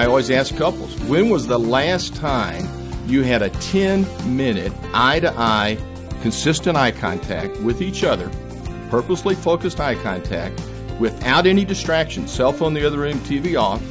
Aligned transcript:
I 0.00 0.06
always 0.06 0.30
ask 0.30 0.56
couples, 0.56 0.98
when 1.02 1.28
was 1.28 1.46
the 1.46 1.58
last 1.58 2.16
time 2.16 2.66
you 3.06 3.22
had 3.22 3.42
a 3.42 3.50
10 3.50 4.06
minute 4.34 4.72
eye 4.94 5.20
to 5.20 5.30
eye, 5.36 5.76
consistent 6.22 6.74
eye 6.74 6.90
contact 6.90 7.60
with 7.60 7.82
each 7.82 8.02
other, 8.02 8.30
purposely 8.88 9.34
focused 9.34 9.78
eye 9.78 9.96
contact, 9.96 10.58
without 10.98 11.46
any 11.46 11.66
distractions, 11.66 12.32
cell 12.32 12.50
phone 12.50 12.72
the 12.72 12.86
other 12.86 12.96
room, 12.96 13.18
TV 13.18 13.60
off? 13.60 13.82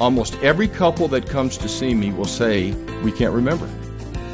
Almost 0.00 0.34
every 0.36 0.66
couple 0.66 1.08
that 1.08 1.28
comes 1.28 1.58
to 1.58 1.68
see 1.68 1.92
me 1.92 2.10
will 2.10 2.24
say, 2.24 2.72
We 3.02 3.12
can't 3.12 3.34
remember. 3.34 3.68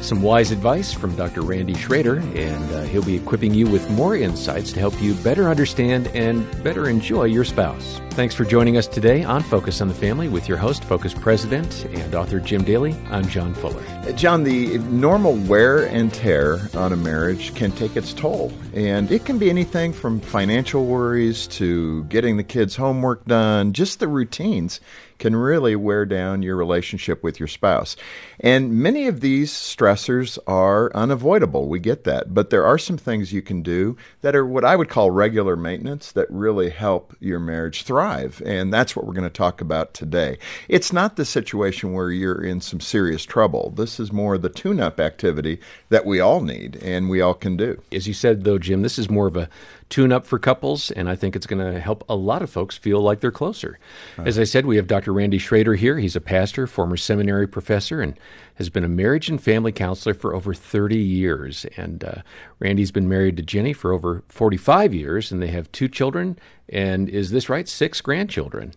Some 0.05 0.21
wise 0.21 0.51
advice 0.51 0.93
from 0.93 1.15
Dr. 1.15 1.41
Randy 1.41 1.73
Schroeder, 1.73 2.19
and 2.19 2.71
uh, 2.71 2.83
he'll 2.83 3.03
be 3.03 3.15
equipping 3.15 3.55
you 3.55 3.65
with 3.65 3.89
more 3.89 4.15
insights 4.15 4.71
to 4.73 4.79
help 4.79 5.01
you 5.01 5.15
better 5.15 5.49
understand 5.49 6.09
and 6.09 6.45
better 6.63 6.87
enjoy 6.87 7.23
your 7.23 7.43
spouse. 7.43 7.99
Thanks 8.11 8.35
for 8.35 8.45
joining 8.45 8.77
us 8.77 8.85
today 8.85 9.23
on 9.23 9.41
Focus 9.41 9.81
on 9.81 9.87
the 9.87 9.95
Family 9.95 10.29
with 10.29 10.47
your 10.47 10.59
host, 10.59 10.83
Focus 10.83 11.15
President 11.15 11.85
and 11.85 12.13
author 12.13 12.39
Jim 12.39 12.63
Daly. 12.63 12.95
I'm 13.09 13.27
John 13.27 13.55
Fuller. 13.55 13.81
John, 14.13 14.43
the 14.43 14.77
normal 14.77 15.37
wear 15.37 15.87
and 15.87 16.13
tear 16.13 16.69
on 16.75 16.93
a 16.93 16.95
marriage 16.95 17.55
can 17.55 17.71
take 17.71 17.97
its 17.97 18.13
toll, 18.13 18.53
and 18.75 19.11
it 19.11 19.25
can 19.25 19.39
be 19.39 19.49
anything 19.49 19.91
from 19.91 20.19
financial 20.19 20.85
worries 20.85 21.47
to 21.47 22.03
getting 22.03 22.37
the 22.37 22.43
kids' 22.43 22.75
homework 22.75 23.25
done, 23.25 23.73
just 23.73 23.99
the 23.99 24.07
routines 24.07 24.79
can 25.19 25.35
really 25.35 25.75
wear 25.75 26.05
down 26.05 26.41
your 26.41 26.55
relationship 26.55 27.23
with 27.23 27.39
your 27.39 27.47
spouse. 27.47 27.95
And 28.39 28.73
many 28.73 29.07
of 29.07 29.21
these 29.21 29.51
stressors 29.51 30.37
are 30.47 30.91
unavoidable. 30.95 31.67
We 31.67 31.79
get 31.79 32.03
that. 32.03 32.33
But 32.33 32.49
there 32.49 32.65
are 32.65 32.77
some 32.77 32.97
things 32.97 33.33
you 33.33 33.41
can 33.41 33.61
do 33.61 33.97
that 34.21 34.35
are 34.35 34.45
what 34.45 34.65
I 34.65 34.75
would 34.75 34.89
call 34.89 35.11
regular 35.11 35.55
maintenance 35.55 36.11
that 36.11 36.29
really 36.29 36.69
help 36.69 37.15
your 37.19 37.39
marriage 37.39 37.83
thrive. 37.83 38.41
And 38.45 38.73
that's 38.73 38.95
what 38.95 39.05
we're 39.05 39.13
going 39.13 39.23
to 39.23 39.29
talk 39.29 39.61
about 39.61 39.93
today. 39.93 40.37
It's 40.67 40.91
not 40.91 41.15
the 41.15 41.25
situation 41.25 41.93
where 41.93 42.11
you're 42.11 42.43
in 42.43 42.61
some 42.61 42.79
serious 42.79 43.23
trouble. 43.23 43.71
This 43.75 43.99
is 43.99 44.11
more 44.11 44.37
the 44.37 44.49
tune 44.49 44.79
up 44.79 44.99
activity 44.99 45.59
that 45.89 46.05
we 46.05 46.19
all 46.19 46.41
need 46.41 46.77
and 46.77 47.09
we 47.09 47.21
all 47.21 47.33
can 47.33 47.57
do. 47.57 47.81
As 47.91 48.07
you 48.07 48.13
said, 48.13 48.43
though, 48.43 48.57
Jim, 48.57 48.81
this 48.81 48.99
is 48.99 49.09
more 49.09 49.27
of 49.27 49.37
a 49.37 49.49
tune 49.89 50.11
up 50.11 50.25
for 50.25 50.39
couples, 50.39 50.89
and 50.91 51.07
I 51.07 51.15
think 51.15 51.35
it's 51.35 51.45
going 51.45 51.73
to 51.73 51.79
help 51.79 52.03
a 52.09 52.15
lot 52.15 52.41
of 52.41 52.49
folks 52.49 52.77
feel 52.77 52.99
like 52.99 53.19
they're 53.19 53.31
closer. 53.31 53.77
Right. 54.17 54.27
As 54.27 54.39
I 54.39 54.43
said, 54.43 54.65
we 54.65 54.77
have 54.77 54.87
Dr. 54.87 55.13
Randy 55.13 55.37
Schroeder 55.37 55.75
here. 55.75 55.99
He's 55.99 56.15
a 56.15 56.21
pastor, 56.21 56.65
former 56.65 56.97
seminary 56.97 57.47
professor, 57.47 58.01
and 58.01 58.19
has 58.55 58.69
been 58.69 58.83
a 58.83 58.89
marriage 58.89 59.29
and 59.29 59.41
family 59.41 59.71
counselor 59.71 60.15
for 60.15 60.33
over 60.33 60.53
30 60.53 60.97
years. 60.97 61.65
And 61.77 62.03
uh, 62.03 62.21
Randy's 62.59 62.91
been 62.91 63.07
married 63.07 63.37
to 63.37 63.43
Jenny 63.43 63.73
for 63.73 63.91
over 63.91 64.23
45 64.29 64.93
years, 64.93 65.31
and 65.31 65.41
they 65.41 65.47
have 65.47 65.71
two 65.71 65.87
children, 65.87 66.39
and 66.67 67.07
is 67.07 67.29
this 67.29 67.47
right? 67.47 67.67
Six 67.67 68.01
grandchildren. 68.01 68.73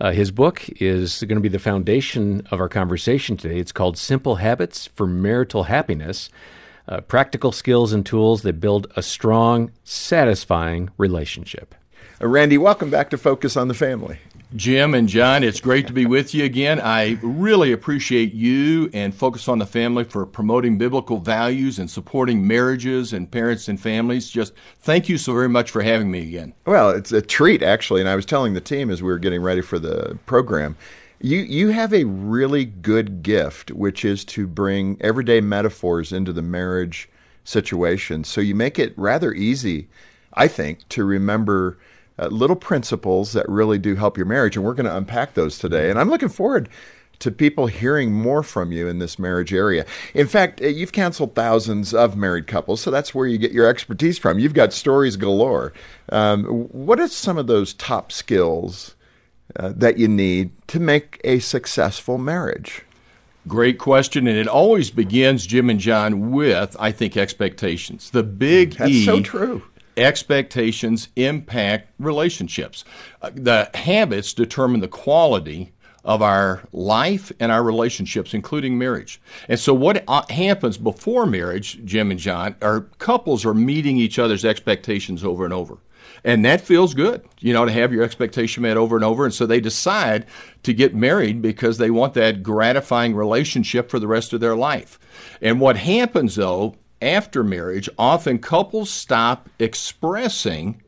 Uh, 0.00 0.10
his 0.10 0.30
book 0.30 0.68
is 0.80 1.22
going 1.22 1.36
to 1.36 1.40
be 1.40 1.48
the 1.48 1.58
foundation 1.58 2.46
of 2.50 2.60
our 2.60 2.68
conversation 2.68 3.36
today. 3.36 3.58
It's 3.58 3.72
called 3.72 3.96
Simple 3.96 4.36
Habits 4.36 4.88
for 4.88 5.06
Marital 5.06 5.64
Happiness 5.64 6.28
uh, 6.88 7.00
practical 7.02 7.52
skills 7.52 7.92
and 7.92 8.04
tools 8.04 8.42
that 8.42 8.60
build 8.60 8.86
a 8.96 9.02
strong, 9.02 9.70
satisfying 9.84 10.90
relationship. 10.96 11.74
Uh, 12.20 12.26
Randy, 12.26 12.58
welcome 12.58 12.90
back 12.90 13.10
to 13.10 13.18
Focus 13.18 13.56
on 13.56 13.68
the 13.68 13.74
Family. 13.74 14.18
Jim 14.54 14.94
and 14.94 15.08
John, 15.08 15.42
it's 15.42 15.60
great 15.60 15.86
to 15.86 15.94
be 15.94 16.04
with 16.04 16.34
you 16.34 16.44
again. 16.44 16.78
I 16.78 17.18
really 17.22 17.72
appreciate 17.72 18.34
you 18.34 18.90
and 18.92 19.14
Focus 19.14 19.48
on 19.48 19.58
the 19.58 19.66
Family 19.66 20.04
for 20.04 20.26
promoting 20.26 20.76
biblical 20.76 21.18
values 21.18 21.78
and 21.78 21.90
supporting 21.90 22.46
marriages 22.46 23.14
and 23.14 23.30
parents 23.30 23.68
and 23.68 23.80
families. 23.80 24.28
Just 24.28 24.52
thank 24.80 25.08
you 25.08 25.16
so 25.16 25.32
very 25.32 25.48
much 25.48 25.70
for 25.70 25.80
having 25.80 26.10
me 26.10 26.20
again. 26.20 26.52
Well, 26.66 26.90
it's 26.90 27.12
a 27.12 27.22
treat, 27.22 27.62
actually. 27.62 28.02
And 28.02 28.10
I 28.10 28.14
was 28.14 28.26
telling 28.26 28.52
the 28.52 28.60
team 28.60 28.90
as 28.90 29.02
we 29.02 29.08
were 29.08 29.18
getting 29.18 29.40
ready 29.40 29.62
for 29.62 29.78
the 29.78 30.18
program 30.26 30.76
you 31.22 31.38
you 31.38 31.68
have 31.68 31.94
a 31.94 32.04
really 32.04 32.64
good 32.64 33.22
gift, 33.22 33.70
which 33.70 34.04
is 34.04 34.24
to 34.26 34.46
bring 34.46 34.96
everyday 35.00 35.40
metaphors 35.40 36.12
into 36.12 36.32
the 36.32 36.42
marriage 36.42 37.08
situation. 37.44 38.24
So 38.24 38.40
you 38.40 38.54
make 38.54 38.78
it 38.78 38.92
rather 38.96 39.32
easy, 39.32 39.88
I 40.34 40.48
think, 40.48 40.88
to 40.90 41.04
remember 41.04 41.78
uh, 42.18 42.26
little 42.26 42.56
principles 42.56 43.32
that 43.32 43.48
really 43.48 43.78
do 43.78 43.94
help 43.94 44.16
your 44.16 44.26
marriage, 44.26 44.56
and 44.56 44.64
we're 44.64 44.74
going 44.74 44.86
to 44.86 44.96
unpack 44.96 45.34
those 45.34 45.58
today. 45.58 45.90
And 45.90 45.98
I'm 45.98 46.10
looking 46.10 46.28
forward 46.28 46.68
to 47.20 47.30
people 47.30 47.68
hearing 47.68 48.12
more 48.12 48.42
from 48.42 48.72
you 48.72 48.88
in 48.88 48.98
this 48.98 49.16
marriage 49.16 49.54
area. 49.54 49.86
In 50.12 50.26
fact, 50.26 50.60
uh, 50.60 50.66
you've 50.66 50.90
counseled 50.90 51.36
thousands 51.36 51.94
of 51.94 52.16
married 52.16 52.48
couples, 52.48 52.80
so 52.80 52.90
that's 52.90 53.14
where 53.14 53.28
you 53.28 53.38
get 53.38 53.52
your 53.52 53.68
expertise 53.68 54.18
from. 54.18 54.40
You've 54.40 54.54
got 54.54 54.72
stories 54.72 55.16
galore. 55.16 55.72
Um, 56.08 56.44
what 56.44 56.98
are 56.98 57.06
some 57.06 57.38
of 57.38 57.46
those 57.46 57.74
top 57.74 58.10
skills 58.10 58.96
uh, 59.56 59.72
that 59.76 59.98
you 59.98 60.08
need 60.08 60.50
to 60.68 60.80
make 60.80 61.20
a 61.24 61.38
successful 61.38 62.18
marriage? 62.18 62.82
Great 63.48 63.78
question, 63.78 64.28
and 64.28 64.36
it 64.36 64.46
always 64.46 64.90
begins, 64.90 65.46
Jim 65.46 65.68
and 65.68 65.80
John, 65.80 66.30
with 66.30 66.76
I 66.78 66.92
think 66.92 67.16
expectations. 67.16 68.10
The 68.10 68.22
big 68.22 68.74
That's 68.74 68.90
E. 68.90 69.04
so 69.04 69.20
true. 69.20 69.62
Expectations 69.96 71.08
impact 71.16 71.92
relationships. 71.98 72.84
Uh, 73.20 73.30
the 73.34 73.68
habits 73.74 74.32
determine 74.32 74.80
the 74.80 74.88
quality 74.88 75.72
of 76.04 76.22
our 76.22 76.62
life 76.72 77.32
and 77.40 77.52
our 77.52 77.62
relationships, 77.62 78.34
including 78.34 78.78
marriage. 78.78 79.20
And 79.48 79.58
so, 79.58 79.74
what 79.74 80.04
uh, 80.08 80.22
happens 80.30 80.78
before 80.78 81.26
marriage, 81.26 81.84
Jim 81.84 82.10
and 82.10 82.20
John, 82.20 82.56
are 82.62 82.82
couples 82.98 83.44
are 83.44 83.54
meeting 83.54 83.96
each 83.96 84.18
other's 84.18 84.44
expectations 84.44 85.24
over 85.24 85.44
and 85.44 85.54
over. 85.54 85.78
And 86.24 86.44
that 86.44 86.60
feels 86.60 86.94
good, 86.94 87.24
you 87.40 87.52
know, 87.52 87.64
to 87.64 87.72
have 87.72 87.92
your 87.92 88.04
expectation 88.04 88.62
met 88.62 88.76
over 88.76 88.96
and 88.96 89.04
over. 89.04 89.24
And 89.24 89.34
so 89.34 89.44
they 89.44 89.60
decide 89.60 90.26
to 90.62 90.72
get 90.72 90.94
married 90.94 91.42
because 91.42 91.78
they 91.78 91.90
want 91.90 92.14
that 92.14 92.42
gratifying 92.42 93.14
relationship 93.14 93.90
for 93.90 93.98
the 93.98 94.06
rest 94.06 94.32
of 94.32 94.40
their 94.40 94.54
life. 94.54 94.98
And 95.40 95.60
what 95.60 95.76
happens, 95.76 96.36
though, 96.36 96.76
after 97.00 97.42
marriage, 97.42 97.88
often 97.98 98.38
couples 98.38 98.88
stop 98.88 99.48
expressing 99.58 100.80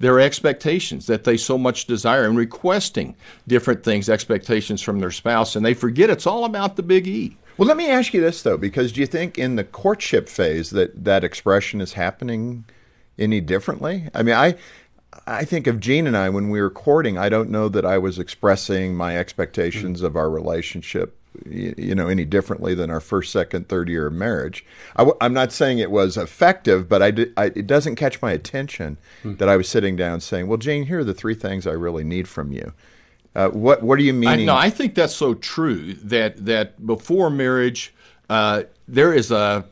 their 0.00 0.18
expectations 0.18 1.06
that 1.06 1.22
they 1.22 1.36
so 1.36 1.56
much 1.56 1.86
desire 1.86 2.24
and 2.24 2.36
requesting 2.36 3.14
different 3.46 3.84
things, 3.84 4.08
expectations 4.08 4.82
from 4.82 4.98
their 4.98 5.12
spouse, 5.12 5.54
and 5.54 5.64
they 5.64 5.74
forget 5.74 6.10
it's 6.10 6.26
all 6.26 6.44
about 6.44 6.74
the 6.74 6.82
big 6.82 7.06
E. 7.06 7.36
Well, 7.56 7.68
let 7.68 7.76
me 7.76 7.88
ask 7.88 8.12
you 8.12 8.20
this 8.20 8.42
though, 8.42 8.56
because 8.56 8.90
do 8.90 9.00
you 9.00 9.06
think 9.06 9.38
in 9.38 9.54
the 9.54 9.62
courtship 9.62 10.28
phase 10.28 10.70
that 10.70 11.04
that 11.04 11.22
expression 11.22 11.80
is 11.80 11.92
happening 11.92 12.64
any 13.18 13.40
differently? 13.40 14.08
I 14.14 14.22
mean, 14.22 14.34
I 14.34 14.56
I 15.26 15.44
think 15.44 15.66
of 15.66 15.80
Jean 15.80 16.06
and 16.06 16.16
I 16.16 16.28
when 16.28 16.50
we 16.50 16.60
were 16.60 16.70
courting. 16.70 17.18
I 17.18 17.28
don't 17.28 17.50
know 17.50 17.68
that 17.68 17.84
I 17.84 17.98
was 17.98 18.18
expressing 18.18 18.94
my 18.94 19.16
expectations 19.16 19.98
mm-hmm. 19.98 20.06
of 20.06 20.16
our 20.16 20.30
relationship, 20.30 21.16
you, 21.46 21.74
you, 21.76 21.94
know, 21.94 22.08
any 22.08 22.24
differently 22.24 22.74
than 22.74 22.90
our 22.90 23.00
first, 23.00 23.30
second, 23.30 23.68
third 23.68 23.88
year 23.88 24.06
of 24.06 24.14
marriage. 24.14 24.64
I, 24.96 25.10
am 25.20 25.34
not 25.34 25.52
saying 25.52 25.78
it 25.78 25.90
was 25.90 26.16
effective, 26.16 26.88
but 26.88 27.02
I, 27.02 27.10
did, 27.10 27.32
I, 27.36 27.46
it 27.46 27.66
doesn't 27.66 27.96
catch 27.96 28.22
my 28.22 28.32
attention 28.32 28.96
mm-hmm. 29.22 29.36
that 29.36 29.48
I 29.48 29.56
was 29.56 29.68
sitting 29.68 29.96
down 29.96 30.20
saying, 30.20 30.46
"Well, 30.46 30.58
Jane, 30.58 30.86
here 30.86 31.00
are 31.00 31.04
the 31.04 31.14
three 31.14 31.34
things 31.34 31.66
I 31.66 31.72
really 31.72 32.04
need 32.04 32.26
from 32.26 32.52
you." 32.52 32.72
Uh, 33.34 33.48
what 33.48 33.82
What 33.82 33.98
do 33.98 34.04
you 34.04 34.14
mean? 34.14 34.46
No, 34.46 34.56
I 34.56 34.70
think 34.70 34.94
that's 34.94 35.14
so 35.14 35.34
true 35.34 35.94
that 35.94 36.44
that 36.46 36.84
before 36.86 37.30
marriage, 37.30 37.92
uh, 38.30 38.64
there 38.88 39.12
is 39.12 39.30
a 39.30 39.64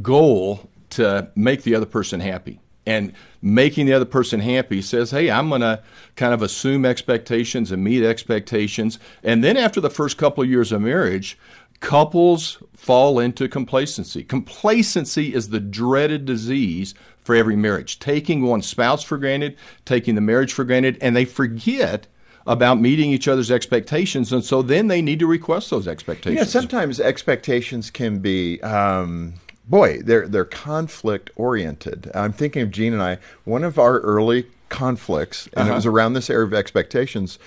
goal 0.00 0.68
to 0.90 1.30
make 1.36 1.62
the 1.62 1.74
other 1.74 1.86
person 1.86 2.20
happy 2.20 2.60
and 2.86 3.12
making 3.42 3.86
the 3.86 3.92
other 3.92 4.04
person 4.04 4.40
happy 4.40 4.82
says, 4.82 5.10
Hey, 5.10 5.30
I'm 5.30 5.48
going 5.48 5.60
to 5.60 5.82
kind 6.16 6.34
of 6.34 6.42
assume 6.42 6.84
expectations 6.84 7.72
and 7.72 7.82
meet 7.82 8.04
expectations. 8.04 8.98
And 9.22 9.44
then 9.44 9.56
after 9.56 9.80
the 9.80 9.90
first 9.90 10.18
couple 10.18 10.42
of 10.42 10.50
years 10.50 10.72
of 10.72 10.82
marriage, 10.82 11.38
couples 11.80 12.62
fall 12.74 13.18
into 13.18 13.48
complacency. 13.48 14.22
Complacency 14.22 15.34
is 15.34 15.48
the 15.48 15.60
dreaded 15.60 16.24
disease 16.24 16.94
for 17.18 17.34
every 17.34 17.56
marriage, 17.56 17.98
taking 17.98 18.42
one 18.42 18.62
spouse 18.62 19.02
for 19.02 19.18
granted, 19.18 19.56
taking 19.84 20.14
the 20.14 20.20
marriage 20.20 20.52
for 20.52 20.64
granted, 20.64 20.96
and 21.00 21.14
they 21.14 21.24
forget 21.24 22.06
about 22.46 22.80
meeting 22.80 23.10
each 23.10 23.28
other's 23.28 23.50
expectations, 23.50 24.32
and 24.32 24.42
so 24.44 24.62
then 24.62 24.88
they 24.88 25.02
need 25.02 25.18
to 25.18 25.26
request 25.26 25.70
those 25.70 25.86
expectations. 25.86 26.38
Yeah, 26.38 26.44
sometimes 26.44 26.98
expectations 26.98 27.90
can 27.90 28.18
be 28.18 28.60
um, 28.62 29.34
boy, 29.70 30.02
they're 30.02 30.28
they're 30.28 30.44
conflict 30.44 31.30
oriented. 31.36 32.10
I'm 32.14 32.32
thinking 32.32 32.62
of 32.62 32.70
Jean 32.70 32.92
and 32.92 33.02
I. 33.02 33.18
One 33.44 33.64
of 33.64 33.78
our 33.78 34.00
early 34.00 34.46
conflicts, 34.68 35.46
and 35.54 35.62
uh-huh. 35.62 35.72
it 35.72 35.74
was 35.76 35.86
around 35.86 36.12
this 36.12 36.28
area 36.28 36.46
of 36.46 36.52
expectations, 36.52 37.38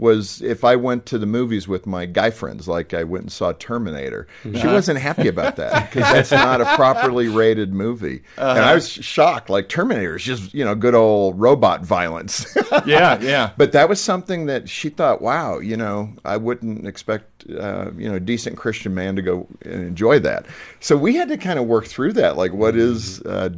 was 0.00 0.40
if 0.40 0.64
I 0.64 0.76
went 0.76 1.04
to 1.06 1.18
the 1.18 1.26
movies 1.26 1.68
with 1.68 1.86
my 1.86 2.06
guy 2.06 2.30
friends, 2.30 2.66
like 2.66 2.94
I 2.94 3.04
went 3.04 3.24
and 3.24 3.32
saw 3.32 3.52
Terminator. 3.52 4.26
Uh-huh. 4.44 4.58
She 4.58 4.66
wasn't 4.66 4.98
happy 4.98 5.28
about 5.28 5.56
that 5.56 5.90
because 5.90 6.10
that's 6.10 6.30
not 6.32 6.60
a 6.60 6.64
properly 6.74 7.28
rated 7.28 7.72
movie. 7.72 8.22
Uh-huh. 8.38 8.50
And 8.56 8.64
I 8.64 8.74
was 8.74 8.90
shocked. 8.90 9.50
Like 9.50 9.68
Terminator 9.68 10.16
is 10.16 10.24
just 10.24 10.54
you 10.54 10.64
know 10.64 10.74
good 10.74 10.94
old 10.94 11.38
robot 11.38 11.84
violence. 11.84 12.46
yeah, 12.86 13.20
yeah. 13.20 13.50
But 13.56 13.72
that 13.72 13.88
was 13.88 14.00
something 14.00 14.46
that 14.46 14.68
she 14.68 14.88
thought, 14.88 15.20
wow, 15.20 15.58
you 15.58 15.76
know, 15.76 16.12
I 16.24 16.38
wouldn't 16.38 16.86
expect 16.86 17.48
uh, 17.50 17.90
you 17.96 18.08
know 18.08 18.14
a 18.14 18.20
decent 18.20 18.56
Christian 18.56 18.94
man 18.94 19.16
to 19.16 19.22
go 19.22 19.46
and 19.62 19.86
enjoy 19.86 20.18
that. 20.20 20.46
So 20.80 20.96
we 20.96 21.14
had 21.14 21.28
to 21.28 21.36
kind 21.36 21.58
of 21.58 21.66
work 21.66 21.86
through 21.86 22.14
that. 22.14 22.36
Like, 22.36 22.54
what 22.54 22.74
is 22.74 23.20
uh, 23.22 23.50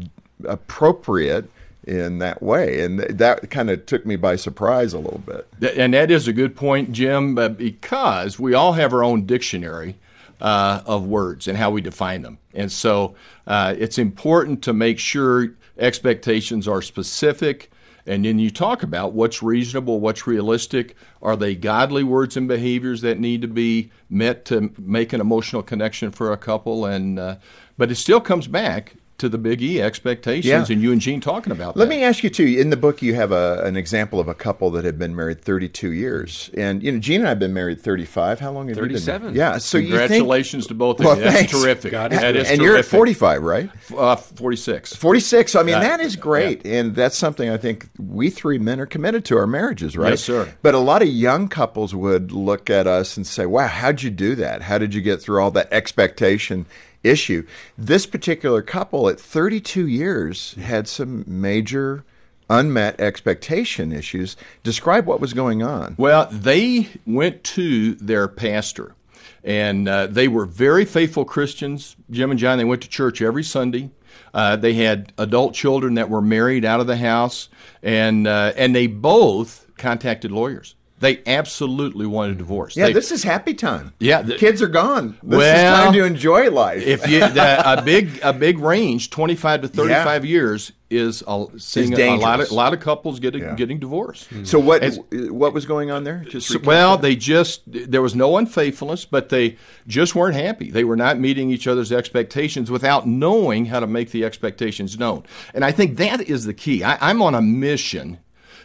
appropriate? 0.45 1.49
In 1.85 2.19
that 2.19 2.43
way, 2.43 2.81
and 2.83 3.01
that 3.01 3.51
kind 3.51 3.69
of 3.69 3.87
took 3.87 4.07
me 4.07 4.17
by 4.17 4.37
surprise 4.37 4.93
a 4.93 4.99
little 4.99 5.23
bit. 5.27 5.77
And 5.77 5.95
that 5.95 6.11
is 6.11 6.29
a 6.29 6.33
good 6.33 6.55
point, 6.55 6.93
Jim, 6.93 7.35
because 7.35 8.39
we 8.39 8.55
all 8.55 8.75
have 8.75 8.93
our 8.93 9.03
own 9.03 9.27
dictionary 9.27 9.97
uh, 10.41 10.83
of 10.87 11.07
words 11.07 11.49
and 11.49 11.57
how 11.57 11.71
we 11.71 11.81
define 11.81 12.23
them. 12.23 12.39
And 12.55 12.71
so 12.71 13.15
uh, 13.47 13.75
it's 13.79 13.99
important 13.99 14.63
to 14.65 14.73
make 14.73 14.99
sure 14.99 15.55
expectations 15.79 16.69
are 16.69 16.83
specific. 16.83 17.71
And 18.07 18.25
then 18.25 18.41
you 18.41 18.51
talk 18.51 18.83
about 18.83 19.13
what's 19.13 19.43
reasonable, 19.43 20.01
what's 20.01 20.27
realistic. 20.27 20.97
Are 21.23 21.37
they 21.37 21.55
godly 21.55 22.03
words 22.03 22.37
and 22.37 22.49
behaviors 22.49 23.01
that 23.03 23.21
need 23.21 23.43
to 23.43 23.49
be 23.49 23.93
met 24.11 24.45
to 24.47 24.73
make 24.77 25.13
an 25.13 25.21
emotional 25.21 25.63
connection 25.63 26.11
for 26.11 26.33
a 26.33 26.37
couple? 26.37 26.85
And 26.85 27.19
uh, 27.19 27.37
but 27.79 27.93
it 27.93 27.95
still 27.95 28.21
comes 28.21 28.49
back 28.49 28.97
to 29.23 29.29
the 29.29 29.39
Big 29.39 29.63
E 29.63 29.81
expectations, 29.81 30.45
yeah. 30.45 30.65
and 30.69 30.83
you 30.83 30.91
and 30.91 31.01
Jean 31.01 31.21
talking 31.21 31.53
about 31.53 31.77
Let 31.77 31.89
that. 31.89 31.95
me 31.95 32.03
ask 32.03 32.25
you 32.25 32.31
too. 32.31 32.45
In 32.45 32.71
the 32.71 32.77
book, 32.77 33.03
you 33.03 33.15
have 33.15 33.31
a, 33.31 33.63
an 33.65 33.77
example 33.77 34.19
of 34.19 34.27
a 34.27 34.35
couple 34.35 34.69
that 34.73 34.85
had 34.85 34.99
been 34.99 35.15
married 35.15 35.41
32 35.41 35.93
years, 35.93 36.51
and 36.55 36.83
you 36.83 36.91
know 36.91 36.99
Jean 36.99 37.21
and 37.21 37.27
I 37.27 37.31
have 37.31 37.39
been 37.39 37.55
married 37.55 37.81
35. 37.81 38.41
How 38.41 38.51
long 38.51 38.67
have 38.67 38.77
37. 38.77 39.29
you 39.29 39.35
been? 39.35 39.35
37. 39.35 39.37
Yeah. 39.37 39.59
So 39.59 39.79
congratulations 39.79 40.65
think, 40.65 40.69
to 40.71 40.75
both 40.75 40.99
of 40.99 41.07
well, 41.07 41.17
you. 41.17 41.23
That's 41.23 41.37
thanks. 41.37 41.53
terrific. 41.53 41.93
That 41.93 42.13
is 42.13 42.19
and 42.19 42.35
terrific. 42.35 42.61
you're 42.61 42.77
at 42.77 42.85
45, 42.85 43.43
right? 43.45 43.71
Uh, 43.97 44.17
46. 44.17 44.97
46. 44.97 45.55
I 45.55 45.63
mean, 45.63 45.75
that, 45.75 45.99
that 45.99 46.01
is 46.01 46.17
great, 46.17 46.67
yeah. 46.67 46.81
and 46.81 46.97
that's 46.97 47.17
something 47.17 47.49
I 47.49 47.59
think 47.59 47.89
we 47.99 48.29
three 48.29 48.59
men 48.59 48.81
are 48.81 48.87
committed 48.87 49.25
to 49.27 49.37
our 49.39 49.47
marriages, 49.47 49.97
right? 49.97 50.11
Yes, 50.11 50.23
sir. 50.23 50.53
But 50.63 50.75
a 50.75 50.79
lot 50.79 51.03
of 51.03 51.09
young 51.09 51.49
couples 51.49 51.95
would 51.95 52.33
look 52.33 52.71
at 52.71 52.89
us 52.89 53.17
and 53.17 53.25
say, 53.25 53.47
"Wow, 53.47 53.69
how'd 53.69 54.03
you 54.03 54.11
do 54.11 54.35
that? 54.35 54.63
How 54.63 54.79
did 54.79 54.95
you 54.95 55.01
get 55.01 55.23
through 55.23 55.41
all 55.41 55.53
that 55.53 55.73
expectation?" 55.73 56.67
Issue. 57.03 57.47
This 57.77 58.07
particular 58.07 58.63
couple 58.63 59.09
at 59.09 59.21
32 59.21 59.87
years 59.87 60.55
had 60.55 60.89
some 60.89 61.25
major 61.27 62.05
unmet 62.49 63.01
expectation 63.01 63.93
issues. 63.93 64.37
Describe 64.63 65.07
what 65.07 65.21
was 65.21 65.33
going 65.33 65.63
on. 65.63 65.95
Well, 65.99 66.29
they 66.31 66.89
went 67.07 67.45
to 67.45 67.95
their 67.95 68.29
pastor, 68.29 68.95
and 69.43 69.89
uh, 69.89 70.07
they 70.07 70.29
were 70.29 70.45
very 70.45 70.85
faithful 70.85 71.25
Christians. 71.25 71.97
Jim 72.11 72.31
and 72.31 72.39
John, 72.39 72.59
they 72.59 72.65
went 72.65 72.83
to 72.83 72.89
church 72.89 73.23
every 73.23 73.43
Sunday. 73.43 73.91
Uh, 74.35 74.57
they 74.57 74.75
had 74.75 75.13
adult 75.19 75.55
children 75.55 75.95
that 75.95 76.11
were 76.11 76.23
married 76.23 76.65
out 76.65 76.81
of 76.81 76.87
the 76.87 76.97
house, 76.97 77.49
and 77.83 78.27
uh, 78.27 78.53
and 78.57 78.75
they 78.75 78.87
both 78.87 79.67
contacted 79.77 80.31
lawyers. 80.31 80.75
They 81.03 81.21
absolutely 81.27 82.07
want 82.07 82.31
a 82.31 82.35
divorce. 82.37 82.77
Yeah, 82.77 82.87
they, 82.87 82.93
this 82.93 83.11
is 83.11 83.25
happy 83.25 83.55
time. 83.55 83.93
Yeah, 83.99 84.23
the, 84.23 84.37
kids 84.37 84.63
are 84.63 84.69
gone. 84.69 85.19
This 85.21 85.37
well, 85.37 85.75
is 85.75 85.85
time 85.85 85.93
to 85.95 86.05
enjoy 86.05 86.49
life. 86.49 86.81
if 86.87 87.09
you 87.09 87.19
the, 87.19 87.73
a 87.73 87.83
big 87.83 88.21
a 88.23 88.33
big 88.33 88.61
range, 88.61 89.11
twenty 89.11 89.35
five 89.35 89.63
to 89.63 89.69
thirty 89.69 89.95
five 89.95 90.25
yeah. 90.25 90.31
years 90.31 90.71
is 90.91 91.25
a, 91.27 91.47
seeing 91.59 91.93
a, 91.99 92.17
lot 92.19 92.39
of 92.39 92.53
a 92.53 92.55
lot 92.55 92.73
of 92.73 92.79
couples 92.79 93.19
getting 93.19 93.43
yeah. 93.43 93.57
getting 93.57 93.81
divorced. 93.81 94.31
Mm-hmm. 94.31 94.45
So 94.45 94.61
what 94.61 94.85
what 95.11 95.53
was 95.53 95.67
going 95.67 95.91
on 95.91 96.05
there? 96.05 96.25
So, 96.39 96.61
well, 96.61 96.97
that. 96.97 97.03
they 97.03 97.17
just 97.17 97.63
there 97.67 98.01
was 98.01 98.15
no 98.15 98.37
unfaithfulness, 98.37 99.05
but 99.05 99.29
they 99.29 99.57
just 99.89 100.15
weren't 100.15 100.37
happy. 100.37 100.71
They 100.71 100.85
were 100.85 100.95
not 100.95 101.19
meeting 101.19 101.51
each 101.51 101.67
other's 101.67 101.91
expectations 101.91 102.71
without 102.71 103.09
knowing 103.09 103.67
how 103.67 103.81
to 103.81 103.89
make 103.89 104.13
the 104.13 104.25
expectations 104.25 104.97
known. 104.97 105.25
And 105.53 105.65
I 105.65 105.73
think 105.73 105.97
that 105.97 106.21
is 106.21 106.45
the 106.45 106.55
key. 106.55 106.85
I, 106.85 107.11
I'm 107.11 107.21
on 107.23 107.35
a 107.35 107.43
mission 107.43 108.21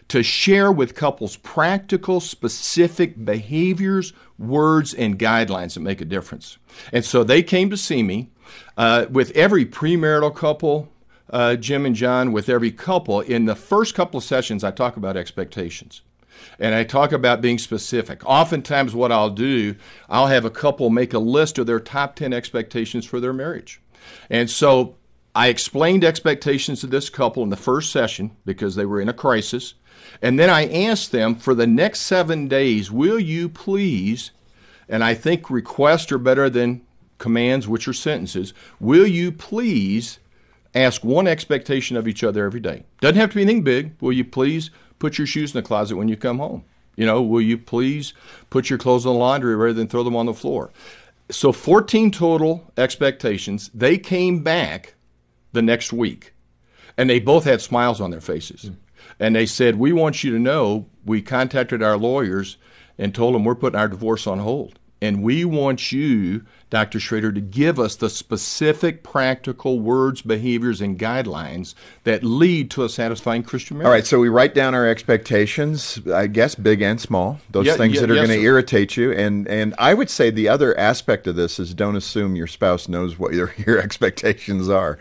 to 0.09 0.23
share 0.23 0.71
with 0.71 0.95
couples 0.95 1.35
practical, 1.37 2.19
specific 2.19 3.23
behaviors, 3.25 4.13
words, 4.39 4.93
and 4.93 5.19
guidelines 5.19 5.73
that 5.73 5.81
make 5.81 6.01
a 6.01 6.05
difference. 6.05 6.57
And 6.91 7.03
so 7.03 7.23
they 7.23 7.43
came 7.43 7.69
to 7.69 7.77
see 7.77 8.03
me. 8.03 8.29
Uh, 8.77 9.05
with 9.09 9.31
every 9.31 9.65
premarital 9.65 10.33
couple, 10.33 10.89
uh, 11.29 11.55
Jim 11.55 11.85
and 11.85 11.95
John, 11.95 12.31
with 12.31 12.47
every 12.47 12.71
couple, 12.71 13.19
in 13.19 13.45
the 13.45 13.55
first 13.55 13.93
couple 13.95 14.19
of 14.19 14.23
sessions, 14.23 14.63
I 14.63 14.71
talk 14.71 14.95
about 14.95 15.17
expectations. 15.17 16.01
And 16.59 16.73
I 16.73 16.83
talk 16.83 17.11
about 17.11 17.41
being 17.41 17.57
specific. 17.57 18.23
Oftentimes, 18.25 18.95
what 18.95 19.11
I'll 19.11 19.31
do, 19.31 19.75
I'll 20.07 20.27
have 20.27 20.45
a 20.45 20.49
couple 20.49 20.89
make 20.89 21.13
a 21.13 21.19
list 21.19 21.57
of 21.57 21.65
their 21.65 21.79
top 21.79 22.15
10 22.15 22.31
expectations 22.31 23.05
for 23.05 23.19
their 23.19 23.33
marriage. 23.33 23.81
And 24.29 24.49
so 24.49 24.95
I 25.35 25.47
explained 25.47 26.03
expectations 26.03 26.81
to 26.81 26.87
this 26.87 27.09
couple 27.09 27.43
in 27.43 27.49
the 27.49 27.57
first 27.57 27.91
session 27.91 28.35
because 28.45 28.75
they 28.75 28.85
were 28.85 29.01
in 29.01 29.09
a 29.09 29.13
crisis. 29.13 29.75
And 30.21 30.39
then 30.39 30.49
I 30.49 30.67
asked 30.85 31.11
them 31.11 31.35
for 31.35 31.53
the 31.53 31.67
next 31.67 32.01
seven 32.01 32.47
days, 32.47 32.91
will 32.91 33.19
you 33.19 33.49
please, 33.49 34.31
and 34.89 35.03
I 35.03 35.13
think 35.13 35.49
requests 35.49 36.11
are 36.11 36.17
better 36.17 36.49
than 36.49 36.81
commands, 37.17 37.67
which 37.67 37.87
are 37.87 37.93
sentences, 37.93 38.53
will 38.79 39.07
you 39.07 39.31
please 39.31 40.19
ask 40.73 41.03
one 41.03 41.27
expectation 41.27 41.97
of 41.97 42.07
each 42.07 42.23
other 42.23 42.45
every 42.45 42.59
day? 42.59 42.83
Doesn't 43.01 43.17
have 43.17 43.29
to 43.31 43.35
be 43.35 43.41
anything 43.41 43.63
big. 43.63 43.95
Will 43.99 44.13
you 44.13 44.25
please 44.25 44.69
put 44.99 45.17
your 45.17 45.27
shoes 45.27 45.53
in 45.53 45.59
the 45.59 45.67
closet 45.67 45.95
when 45.95 46.07
you 46.07 46.17
come 46.17 46.39
home? 46.39 46.63
You 46.95 47.05
know, 47.05 47.21
will 47.21 47.41
you 47.41 47.57
please 47.57 48.13
put 48.49 48.69
your 48.69 48.79
clothes 48.79 49.05
in 49.05 49.11
the 49.11 49.17
laundry 49.17 49.55
rather 49.55 49.73
than 49.73 49.87
throw 49.87 50.03
them 50.03 50.15
on 50.15 50.25
the 50.25 50.33
floor? 50.33 50.71
So 51.29 51.51
14 51.51 52.11
total 52.11 52.71
expectations. 52.77 53.69
They 53.73 53.97
came 53.97 54.41
back 54.41 54.95
the 55.51 55.61
next 55.61 55.93
week 55.93 56.33
and 56.97 57.09
they 57.09 57.19
both 57.19 57.43
had 57.43 57.61
smiles 57.61 58.01
on 58.01 58.11
their 58.11 58.21
faces. 58.21 58.65
Mm. 58.65 58.75
And 59.19 59.35
they 59.35 59.45
said, 59.45 59.77
We 59.77 59.93
want 59.93 60.23
you 60.23 60.31
to 60.31 60.39
know 60.39 60.85
we 61.05 61.21
contacted 61.21 61.81
our 61.81 61.97
lawyers 61.97 62.57
and 62.97 63.13
told 63.13 63.35
them 63.35 63.43
we're 63.43 63.55
putting 63.55 63.79
our 63.79 63.87
divorce 63.87 64.27
on 64.27 64.39
hold. 64.39 64.79
And 64.99 65.21
we 65.21 65.45
want 65.45 65.91
you, 65.91 66.43
Dr. 66.71 66.99
Schroeder, 66.99 67.31
to 67.31 67.41
give 67.41 67.79
us 67.79 67.95
the 67.95 68.09
specific 68.09 69.03
practical 69.03 69.79
words, 69.79 70.23
behaviors, 70.23 70.81
and 70.81 70.97
guidelines 70.97 71.75
that 72.03 72.23
lead 72.23 72.71
to 72.71 72.83
a 72.83 72.89
satisfying 72.89 73.43
Christian 73.43 73.77
marriage. 73.77 73.87
All 73.87 73.91
right, 73.91 74.05
so 74.07 74.19
we 74.19 74.29
write 74.29 74.55
down 74.55 74.73
our 74.73 74.87
expectations, 74.87 75.99
I 76.07 76.25
guess 76.25 76.55
big 76.55 76.81
and 76.81 76.99
small, 76.99 77.39
those 77.51 77.67
yeah, 77.67 77.75
things 77.75 77.95
yeah, 77.95 78.01
that 78.01 78.11
are 78.11 78.15
yes, 78.15 78.27
going 78.27 78.39
to 78.39 78.43
irritate 78.43 78.97
you. 78.97 79.11
And, 79.11 79.47
and 79.47 79.75
I 79.77 79.93
would 79.93 80.09
say 80.09 80.31
the 80.31 80.49
other 80.49 80.77
aspect 80.79 81.27
of 81.27 81.35
this 81.35 81.59
is 81.59 81.75
don't 81.75 81.95
assume 81.95 82.35
your 82.35 82.47
spouse 82.47 82.87
knows 82.87 83.19
what 83.19 83.33
your, 83.33 83.53
your 83.67 83.77
expectations 83.77 84.67
are. 84.67 84.97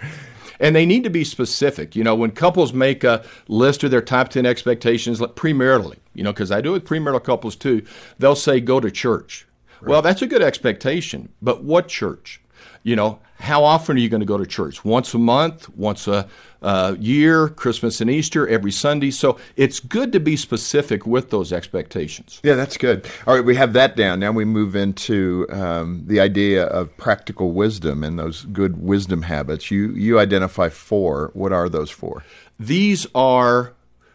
And 0.58 0.74
they 0.74 0.86
need 0.86 1.04
to 1.04 1.10
be 1.10 1.24
specific. 1.24 1.94
You 1.94 2.04
know, 2.04 2.14
when 2.14 2.30
couples 2.30 2.72
make 2.72 3.04
a 3.04 3.24
list 3.48 3.84
of 3.84 3.90
their 3.90 4.02
top 4.02 4.28
10 4.28 4.46
expectations 4.46 5.20
like 5.20 5.34
premaritally, 5.34 5.98
you 6.14 6.22
know, 6.22 6.32
because 6.32 6.50
I 6.50 6.60
do 6.60 6.70
it 6.70 6.82
with 6.82 6.84
premarital 6.84 7.24
couples 7.24 7.56
too, 7.56 7.84
they'll 8.18 8.34
say, 8.36 8.60
go 8.60 8.80
to 8.80 8.90
church. 8.90 9.46
Right. 9.80 9.90
Well, 9.90 10.02
that's 10.02 10.22
a 10.22 10.26
good 10.26 10.42
expectation, 10.42 11.30
but 11.42 11.62
what 11.62 11.88
church? 11.88 12.40
You 12.82 12.96
know, 12.96 13.18
how 13.38 13.64
often 13.64 13.96
are 13.96 14.00
you 14.00 14.08
going 14.08 14.20
to 14.20 14.26
go 14.26 14.38
to 14.38 14.46
church? 14.46 14.84
Once 14.84 15.12
a 15.12 15.18
month, 15.18 15.68
once 15.70 16.08
a 16.08 16.28
uh, 16.62 16.96
year, 16.98 17.48
Christmas 17.48 18.00
and 18.00 18.10
Easter, 18.10 18.48
every 18.48 18.72
Sunday. 18.72 19.10
So 19.10 19.38
it's 19.56 19.78
good 19.78 20.12
to 20.12 20.20
be 20.20 20.36
specific 20.36 21.06
with 21.06 21.30
those 21.30 21.52
expectations. 21.52 22.40
Yeah, 22.42 22.54
that's 22.54 22.76
good. 22.76 23.06
All 23.26 23.34
right, 23.34 23.44
we 23.44 23.54
have 23.56 23.72
that 23.74 23.94
down. 23.94 24.20
Now 24.20 24.32
we 24.32 24.44
move 24.44 24.74
into 24.74 25.46
um, 25.50 26.04
the 26.06 26.18
idea 26.20 26.64
of 26.64 26.96
practical 26.96 27.52
wisdom 27.52 28.02
and 28.02 28.18
those 28.18 28.44
good 28.46 28.82
wisdom 28.82 29.22
habits. 29.22 29.70
You 29.70 29.90
you 29.90 30.18
identify 30.18 30.68
four. 30.70 31.30
What 31.34 31.52
are 31.52 31.68
those 31.68 31.90
four? 31.90 32.24
These 32.58 33.06
are. 33.14 33.74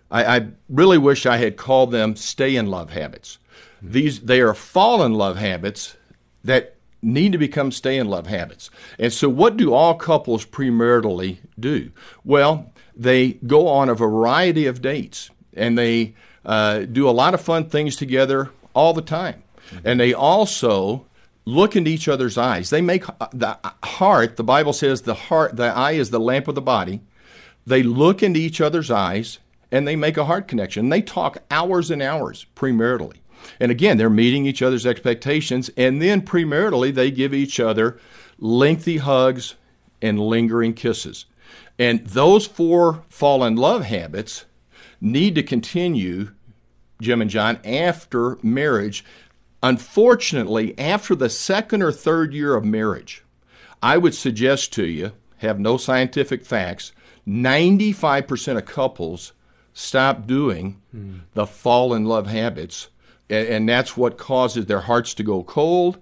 I, 0.10 0.38
I 0.38 0.48
really 0.68 0.98
wish 0.98 1.26
I 1.26 1.38
had 1.38 1.56
called 1.56 1.92
them 1.92 2.18
stay 2.18 2.56
in 2.58 2.68
love 2.68 2.90
habits. 2.90 3.38
These 3.82 4.22
they 4.22 4.42
are 4.42 4.54
fall 4.54 5.04
in 5.04 5.14
love 5.14 5.38
habits 5.38 5.96
that 6.44 6.76
need 7.02 7.32
to 7.32 7.38
become 7.38 7.72
stay 7.72 7.98
in 7.98 8.08
love 8.08 8.28
habits. 8.28 8.70
And 9.00 9.12
so, 9.12 9.30
what 9.30 9.58
do 9.58 9.74
all 9.74 9.96
couples 9.96 10.46
premaritally 10.46 11.38
do? 11.60 11.92
Well, 12.24 12.72
they 12.96 13.34
go 13.34 13.68
on 13.68 13.90
a 13.90 13.96
variety 13.96 14.68
of 14.68 14.82
dates 14.82 15.30
and 15.54 15.78
they 15.78 16.16
uh, 16.46 16.80
do 16.80 17.08
a 17.08 17.12
lot 17.12 17.34
of 17.34 17.42
fun 17.42 17.70
things 17.70 17.96
together 17.96 18.52
all 18.74 18.94
the 18.94 19.02
time. 19.02 19.44
Mm-hmm. 19.70 19.88
And 19.88 20.00
they 20.00 20.14
also 20.14 21.06
look 21.46 21.76
into 21.76 21.90
each 21.90 22.08
other's 22.08 22.38
eyes. 22.38 22.70
They 22.70 22.82
make 22.82 23.08
uh, 23.10 23.28
the 23.34 23.58
heart, 23.84 24.38
the 24.38 24.44
Bible 24.44 24.74
says 24.74 25.02
the 25.02 25.14
heart, 25.14 25.56
the 25.56 25.66
eye 25.66 25.94
is 25.94 26.10
the 26.10 26.20
lamp 26.20 26.48
of 26.48 26.56
the 26.56 26.62
body. 26.62 27.02
They 27.66 27.84
look 27.84 28.24
into 28.24 28.40
each 28.40 28.62
other's 28.62 28.92
eyes 28.92 29.40
and 29.72 29.88
they 29.88 29.96
make 29.96 30.18
a 30.18 30.26
heart 30.26 30.48
connection. 30.48 30.90
They 30.90 31.02
talk 31.02 31.38
hours 31.50 31.90
and 31.92 32.02
hours 32.02 32.46
premaritally. 32.56 33.18
And 33.60 33.72
again, 33.72 33.98
they're 33.98 34.10
meeting 34.10 34.46
each 34.46 34.62
other's 34.62 34.86
expectations. 34.86 35.70
And 35.78 36.02
then 36.02 36.22
premaritally, 36.22 36.94
they 36.94 37.12
give 37.12 37.34
each 37.34 37.60
other 37.60 38.00
lengthy 38.40 38.98
hugs 38.98 39.56
and 40.02 40.20
lingering 40.20 40.74
kisses. 40.74 41.26
And 41.78 42.06
those 42.06 42.46
four 42.46 43.04
fall 43.10 43.44
in 43.44 43.56
love 43.56 43.86
habits 43.86 44.46
need 45.00 45.36
to 45.36 45.44
continue, 45.44 46.32
Jim 47.02 47.22
and 47.22 47.30
John, 47.30 47.60
after 47.64 48.38
marriage. 48.44 49.04
Unfortunately, 49.64 50.78
after 50.78 51.16
the 51.16 51.30
second 51.30 51.82
or 51.82 51.92
third 51.92 52.34
year 52.34 52.56
of 52.56 52.66
marriage, 52.66 53.24
I 53.82 53.98
would 53.98 54.16
suggest 54.16 54.74
to 54.74 54.86
you, 54.86 55.12
have 55.38 55.60
no 55.60 55.78
scientific 55.78 56.46
facts, 56.46 56.92
95% 57.28 58.58
of 58.58 58.66
couples 58.66 59.34
stop 59.74 60.28
doing 60.28 60.82
mm. 60.96 61.22
the 61.34 61.48
fall 61.48 61.94
in 61.94 62.06
love 62.06 62.28
habits 62.28 62.90
and, 63.32 63.48
and 63.48 63.70
that's 63.70 63.96
what 63.98 64.18
causes 64.18 64.66
their 64.68 64.82
hearts 64.82 65.14
to 65.16 65.24
go 65.24 65.44
cold. 65.44 65.98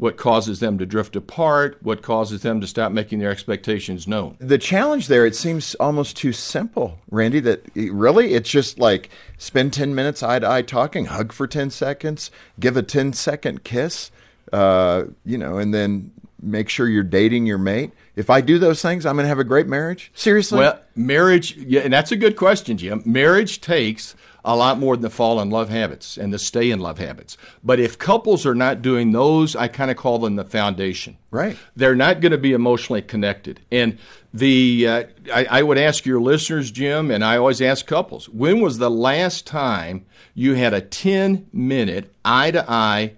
what 0.00 0.16
causes 0.16 0.60
them 0.60 0.78
to 0.78 0.86
drift 0.86 1.14
apart, 1.14 1.76
what 1.82 2.00
causes 2.00 2.40
them 2.40 2.58
to 2.58 2.66
stop 2.66 2.90
making 2.90 3.18
their 3.18 3.30
expectations 3.30 4.08
known. 4.08 4.34
The 4.38 4.56
challenge 4.56 5.08
there, 5.08 5.26
it 5.26 5.36
seems 5.36 5.74
almost 5.74 6.16
too 6.16 6.32
simple, 6.32 6.98
Randy, 7.10 7.38
that 7.40 7.68
really 7.74 8.32
it's 8.32 8.48
just 8.48 8.78
like 8.78 9.10
spend 9.36 9.74
10 9.74 9.94
minutes 9.94 10.22
eye 10.22 10.38
to 10.38 10.50
eye 10.50 10.62
talking, 10.62 11.04
hug 11.04 11.32
for 11.32 11.46
10 11.46 11.68
seconds, 11.68 12.30
give 12.58 12.78
a 12.78 12.82
10 12.82 13.12
second 13.12 13.62
kiss, 13.62 14.10
uh, 14.54 15.04
you 15.26 15.36
know, 15.36 15.58
and 15.58 15.74
then 15.74 16.12
make 16.42 16.68
sure 16.68 16.88
you're 16.88 17.02
dating 17.02 17.46
your 17.46 17.58
mate. 17.58 17.92
If 18.16 18.30
I 18.30 18.40
do 18.40 18.58
those 18.58 18.82
things, 18.82 19.06
I'm 19.06 19.16
going 19.16 19.24
to 19.24 19.28
have 19.28 19.38
a 19.38 19.44
great 19.44 19.66
marriage? 19.66 20.10
Seriously? 20.14 20.58
Well, 20.58 20.80
marriage, 20.94 21.56
yeah, 21.56 21.80
and 21.80 21.92
that's 21.92 22.12
a 22.12 22.16
good 22.16 22.36
question, 22.36 22.78
Jim. 22.78 23.02
Marriage 23.04 23.60
takes 23.60 24.14
a 24.44 24.56
lot 24.56 24.78
more 24.78 24.96
than 24.96 25.02
the 25.02 25.10
fall 25.10 25.40
in 25.40 25.50
love 25.50 25.68
habits 25.68 26.16
and 26.16 26.32
the 26.32 26.38
stay 26.38 26.70
in 26.70 26.80
love 26.80 26.98
habits. 26.98 27.36
But 27.62 27.78
if 27.78 27.98
couples 27.98 28.46
are 28.46 28.54
not 28.54 28.82
doing 28.82 29.12
those, 29.12 29.54
I 29.54 29.68
kind 29.68 29.90
of 29.90 29.96
call 29.96 30.18
them 30.18 30.36
the 30.36 30.44
foundation. 30.44 31.18
Right. 31.30 31.56
They're 31.76 31.94
not 31.94 32.20
going 32.20 32.32
to 32.32 32.38
be 32.38 32.52
emotionally 32.52 33.02
connected. 33.02 33.60
And 33.70 33.98
the 34.32 34.86
uh, 34.88 35.04
I, 35.32 35.46
I 35.50 35.62
would 35.62 35.78
ask 35.78 36.06
your 36.06 36.20
listeners, 36.20 36.70
Jim, 36.70 37.10
and 37.10 37.24
I 37.24 37.36
always 37.36 37.60
ask 37.60 37.86
couples, 37.86 38.28
when 38.28 38.60
was 38.60 38.78
the 38.78 38.90
last 38.90 39.46
time 39.46 40.06
you 40.34 40.54
had 40.54 40.72
a 40.72 40.80
10 40.80 41.48
minute 41.52 42.12
eye 42.24 42.50
to 42.52 42.64
eye 42.70 43.14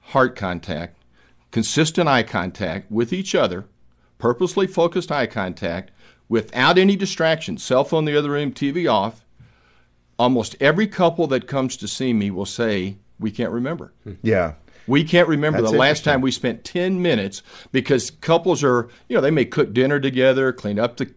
heart 0.00 0.34
contact, 0.34 0.96
consistent 1.50 2.08
eye 2.08 2.22
contact 2.22 2.90
with 2.90 3.12
each 3.12 3.34
other, 3.34 3.66
purposely 4.18 4.66
focused 4.66 5.10
eye 5.10 5.26
contact, 5.26 5.90
without 6.28 6.78
any 6.78 6.96
distractions, 6.96 7.62
cell 7.62 7.84
phone 7.84 8.00
in 8.06 8.12
the 8.12 8.18
other 8.18 8.30
room, 8.30 8.52
TV 8.52 8.90
off? 8.90 9.24
almost 10.18 10.54
every 10.60 10.86
couple 10.86 11.26
that 11.28 11.46
comes 11.46 11.78
to 11.78 11.88
see 11.88 12.12
me 12.12 12.30
will 12.30 12.44
say, 12.44 12.98
We 13.18 13.30
can't 13.30 13.50
remember. 13.52 13.94
Yeah. 14.22 14.52
We 14.86 15.02
can't 15.02 15.28
remember 15.28 15.60
That's 15.62 15.72
the 15.72 15.78
last 15.78 16.04
time 16.04 16.20
we 16.20 16.30
spent 16.30 16.62
10 16.62 17.00
minutes 17.00 17.42
because 17.72 18.10
couples 18.10 18.62
are, 18.62 18.88
you 19.08 19.14
know, 19.16 19.22
they 19.22 19.30
may 19.30 19.46
cook 19.46 19.72
dinner 19.72 19.98
together, 19.98 20.52
clean 20.52 20.78
up 20.78 20.98
the 20.98 21.14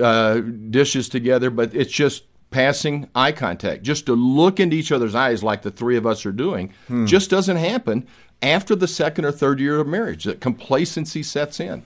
uh, 0.00 0.40
dishes 0.70 1.08
together, 1.08 1.50
but 1.50 1.74
it's 1.74 1.92
just 1.92 2.24
passing 2.50 3.08
eye 3.14 3.32
contact. 3.32 3.82
Just 3.82 4.06
to 4.06 4.14
look 4.14 4.60
into 4.60 4.76
each 4.76 4.92
other's 4.92 5.14
eyes 5.16 5.42
like 5.42 5.62
the 5.62 5.70
three 5.72 5.96
of 5.96 6.06
us 6.06 6.24
are 6.24 6.32
doing 6.32 6.72
Hmm. 6.86 7.06
just 7.06 7.30
doesn't 7.30 7.56
happen 7.56 8.06
after 8.44 8.76
the 8.76 8.86
second 8.86 9.24
or 9.24 9.32
third 9.32 9.58
year 9.58 9.80
of 9.80 9.86
marriage. 9.86 10.24
That 10.24 10.40
complacency 10.40 11.22
sets 11.22 11.58
in. 11.58 11.84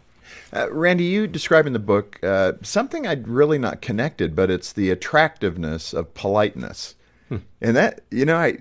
Uh, 0.52 0.70
Randy, 0.70 1.04
you 1.04 1.26
describe 1.26 1.66
in 1.66 1.72
the 1.72 1.78
book 1.78 2.18
uh, 2.22 2.52
something 2.62 3.06
I'd 3.06 3.28
really 3.28 3.58
not 3.58 3.80
connected, 3.80 4.34
but 4.34 4.50
it's 4.50 4.72
the 4.72 4.90
attractiveness 4.90 5.92
of 5.92 6.14
politeness. 6.14 6.94
And 7.60 7.76
that, 7.76 8.00
you 8.10 8.24
know, 8.24 8.36
I, 8.36 8.56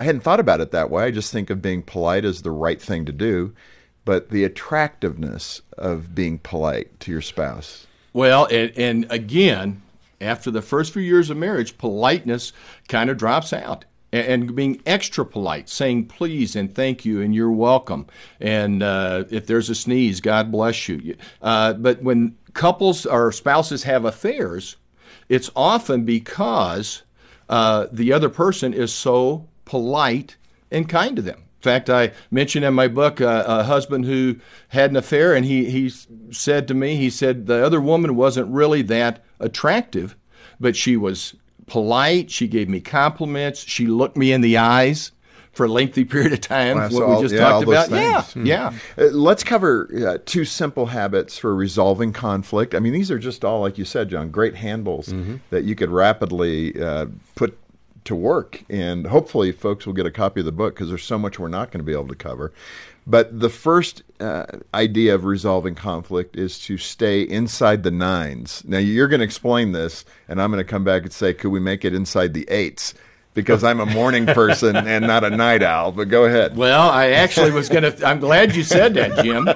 I 0.00 0.04
hadn't 0.04 0.22
thought 0.22 0.40
about 0.40 0.62
it 0.62 0.70
that 0.70 0.90
way. 0.90 1.04
I 1.04 1.10
just 1.10 1.30
think 1.30 1.50
of 1.50 1.60
being 1.60 1.82
polite 1.82 2.24
as 2.24 2.40
the 2.40 2.50
right 2.50 2.80
thing 2.80 3.04
to 3.04 3.12
do, 3.12 3.52
but 4.06 4.30
the 4.30 4.44
attractiveness 4.44 5.60
of 5.76 6.14
being 6.14 6.38
polite 6.38 6.98
to 7.00 7.10
your 7.10 7.20
spouse. 7.20 7.86
Well, 8.14 8.46
and, 8.46 8.72
and 8.78 9.06
again, 9.10 9.82
after 10.22 10.50
the 10.50 10.62
first 10.62 10.94
few 10.94 11.02
years 11.02 11.28
of 11.28 11.36
marriage, 11.36 11.76
politeness 11.76 12.54
kind 12.88 13.10
of 13.10 13.18
drops 13.18 13.52
out. 13.52 13.84
And, 14.10 14.56
being 14.56 14.80
extra 14.86 15.26
polite, 15.26 15.68
saying 15.68 16.06
please 16.06 16.56
and 16.56 16.74
thank 16.74 17.04
you 17.04 17.20
and 17.20 17.34
you're 17.34 17.50
welcome. 17.50 18.06
And 18.40 18.82
uh, 18.82 19.24
if 19.30 19.46
there's 19.46 19.68
a 19.68 19.74
sneeze, 19.74 20.22
God 20.22 20.50
bless 20.50 20.88
you. 20.88 21.16
Uh, 21.42 21.74
but 21.74 22.02
when 22.02 22.36
couples 22.54 23.04
or 23.04 23.30
spouses 23.32 23.82
have 23.82 24.06
affairs, 24.06 24.76
it's 25.28 25.50
often 25.54 26.04
because 26.04 27.02
uh, 27.50 27.86
the 27.92 28.12
other 28.12 28.30
person 28.30 28.72
is 28.72 28.92
so 28.92 29.46
polite 29.66 30.36
and 30.70 30.88
kind 30.88 31.16
to 31.16 31.22
them. 31.22 31.38
In 31.58 31.62
fact, 31.62 31.90
I 31.90 32.12
mentioned 32.30 32.64
in 32.64 32.72
my 32.74 32.88
book 32.88 33.20
uh, 33.20 33.44
a 33.46 33.64
husband 33.64 34.04
who 34.04 34.36
had 34.68 34.90
an 34.90 34.96
affair, 34.96 35.34
and 35.34 35.44
he, 35.44 35.68
he 35.68 35.90
said 36.30 36.68
to 36.68 36.74
me, 36.74 36.94
he 36.94 37.10
said 37.10 37.46
the 37.46 37.64
other 37.64 37.80
woman 37.80 38.14
wasn't 38.14 38.48
really 38.48 38.82
that 38.82 39.24
attractive, 39.40 40.14
but 40.60 40.76
she 40.76 40.96
was 40.96 41.34
polite. 41.68 42.30
She 42.30 42.48
gave 42.48 42.68
me 42.68 42.80
compliments. 42.80 43.60
She 43.60 43.86
looked 43.86 44.16
me 44.16 44.32
in 44.32 44.40
the 44.40 44.56
eyes 44.58 45.12
for 45.52 45.66
a 45.66 45.68
lengthy 45.68 46.04
period 46.04 46.32
of 46.32 46.40
time. 46.40 46.76
Wow, 46.76 46.82
what 46.84 46.92
so 46.92 47.06
we 47.06 47.12
all- 47.14 47.22
just 47.22 47.34
yeah, 47.34 47.40
talked 47.40 47.64
about. 47.66 47.90
Yeah, 47.90 48.20
things. 48.20 48.32
Hmm. 48.34 48.46
yeah. 48.46 48.72
Uh, 48.96 49.04
let's 49.12 49.42
cover 49.42 49.90
uh, 50.06 50.18
two 50.24 50.44
simple 50.44 50.86
habits 50.86 51.36
for 51.38 51.54
resolving 51.54 52.12
conflict. 52.12 52.74
I 52.74 52.78
mean, 52.78 52.92
these 52.92 53.10
are 53.10 53.18
just 53.18 53.44
all, 53.44 53.60
like 53.60 53.76
you 53.78 53.84
said, 53.84 54.08
John, 54.08 54.30
great 54.30 54.54
handles 54.54 55.12
that 55.50 55.64
you 55.64 55.74
could 55.74 55.90
rapidly 55.90 56.80
uh, 56.80 57.06
put 57.34 57.58
to 58.08 58.14
work. 58.14 58.64
And 58.68 59.06
hopefully, 59.06 59.52
folks 59.52 59.86
will 59.86 59.92
get 59.92 60.06
a 60.06 60.10
copy 60.10 60.40
of 60.40 60.46
the 60.46 60.52
book 60.52 60.74
because 60.74 60.88
there's 60.88 61.04
so 61.04 61.18
much 61.18 61.38
we're 61.38 61.48
not 61.48 61.70
going 61.70 61.80
to 61.80 61.84
be 61.84 61.92
able 61.92 62.08
to 62.08 62.14
cover. 62.14 62.52
But 63.06 63.40
the 63.40 63.48
first 63.48 64.02
uh, 64.20 64.44
idea 64.74 65.14
of 65.14 65.24
resolving 65.24 65.74
conflict 65.74 66.36
is 66.36 66.58
to 66.60 66.76
stay 66.76 67.22
inside 67.22 67.82
the 67.82 67.90
nines. 67.90 68.62
Now, 68.66 68.76
you're 68.78 69.08
going 69.08 69.20
to 69.20 69.24
explain 69.24 69.72
this, 69.72 70.04
and 70.28 70.42
I'm 70.42 70.50
going 70.50 70.62
to 70.62 70.70
come 70.70 70.84
back 70.84 71.04
and 71.04 71.12
say, 71.12 71.32
could 71.32 71.50
we 71.50 71.60
make 71.60 71.86
it 71.86 71.94
inside 71.94 72.34
the 72.34 72.48
eights? 72.50 72.92
Because 73.32 73.64
I'm 73.64 73.80
a 73.80 73.86
morning 73.86 74.26
person 74.26 74.76
and 74.76 75.06
not 75.06 75.24
a 75.24 75.30
night 75.30 75.62
owl. 75.62 75.92
But 75.92 76.08
go 76.08 76.24
ahead. 76.24 76.56
Well, 76.56 76.90
I 76.90 77.10
actually 77.10 77.50
was 77.50 77.68
going 77.68 77.84
to. 77.84 78.06
I'm 78.06 78.20
glad 78.20 78.56
you 78.56 78.62
said 78.62 78.94
that, 78.94 79.24
Jim. 79.24 79.48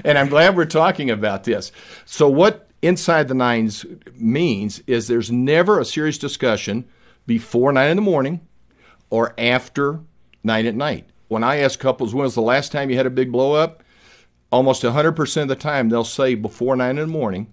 and 0.04 0.18
I'm 0.18 0.28
glad 0.28 0.56
we're 0.56 0.64
talking 0.64 1.10
about 1.10 1.44
this. 1.44 1.72
So, 2.04 2.28
what 2.28 2.68
inside 2.80 3.28
the 3.28 3.34
nines 3.34 3.84
means 4.14 4.82
is 4.86 5.08
there's 5.08 5.30
never 5.30 5.78
a 5.78 5.84
serious 5.84 6.18
discussion 6.18 6.84
before 7.26 7.72
nine 7.72 7.90
in 7.90 7.96
the 7.96 8.02
morning 8.02 8.40
or 9.10 9.34
after 9.38 10.00
nine 10.42 10.66
at 10.66 10.74
night. 10.74 11.06
When 11.28 11.44
I 11.44 11.58
ask 11.58 11.78
couples, 11.78 12.14
when 12.14 12.24
was 12.24 12.34
the 12.34 12.42
last 12.42 12.72
time 12.72 12.90
you 12.90 12.96
had 12.96 13.06
a 13.06 13.10
big 13.10 13.32
blow 13.32 13.54
up? 13.54 13.82
Almost 14.50 14.82
100% 14.82 15.42
of 15.42 15.48
the 15.48 15.56
time, 15.56 15.88
they'll 15.88 16.04
say 16.04 16.34
before 16.34 16.76
nine 16.76 16.98
in 16.98 17.06
the 17.06 17.06
morning 17.06 17.52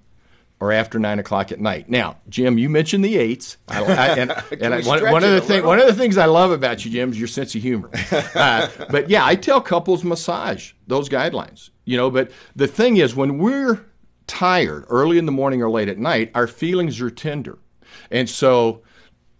or 0.59 0.71
after 0.71 0.99
nine 0.99 1.19
o'clock 1.19 1.51
at 1.51 1.59
night. 1.59 1.89
Now, 1.89 2.17
Jim, 2.27 2.57
you 2.57 2.69
mentioned 2.69 3.05
the 3.05 3.17
eights, 3.17 3.57
I, 3.67 3.83
I, 3.83 4.07
and, 4.17 4.31
and 4.61 4.73
I, 4.73 4.81
one, 4.81 5.01
one 5.09 5.23
of 5.23 5.31
the 5.31 5.41
thing, 5.41 5.65
one 5.65 5.79
of 5.79 5.87
the 5.87 5.93
things 5.93 6.17
I 6.17 6.25
love 6.25 6.51
about 6.51 6.83
you, 6.83 6.91
Jim, 6.91 7.11
is 7.11 7.19
your 7.19 7.27
sense 7.27 7.55
of 7.55 7.61
humor. 7.61 7.89
Uh, 8.35 8.67
but 8.89 9.09
yeah, 9.09 9.25
I 9.25 9.35
tell 9.35 9.59
couples 9.59 10.03
massage 10.03 10.73
those 10.87 11.09
guidelines. 11.09 11.69
You 11.85 11.97
know, 11.97 12.09
but 12.09 12.31
the 12.55 12.67
thing 12.67 12.97
is, 12.97 13.15
when 13.15 13.37
we're 13.37 13.85
tired 14.27 14.85
early 14.87 15.17
in 15.17 15.25
the 15.25 15.31
morning 15.31 15.61
or 15.61 15.69
late 15.69 15.89
at 15.89 15.97
night, 15.97 16.31
our 16.35 16.47
feelings 16.47 17.01
are 17.01 17.09
tender, 17.09 17.57
and 18.11 18.29
so 18.29 18.81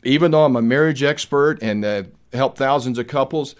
even 0.03 0.31
though 0.31 0.45
I'm 0.45 0.55
a 0.55 0.61
marriage 0.61 1.03
expert 1.03 1.59
and 1.61 1.83
uh, 1.83 2.03
help 2.33 2.57
thousands 2.57 2.97
of 2.97 3.07
couples, 3.07 3.55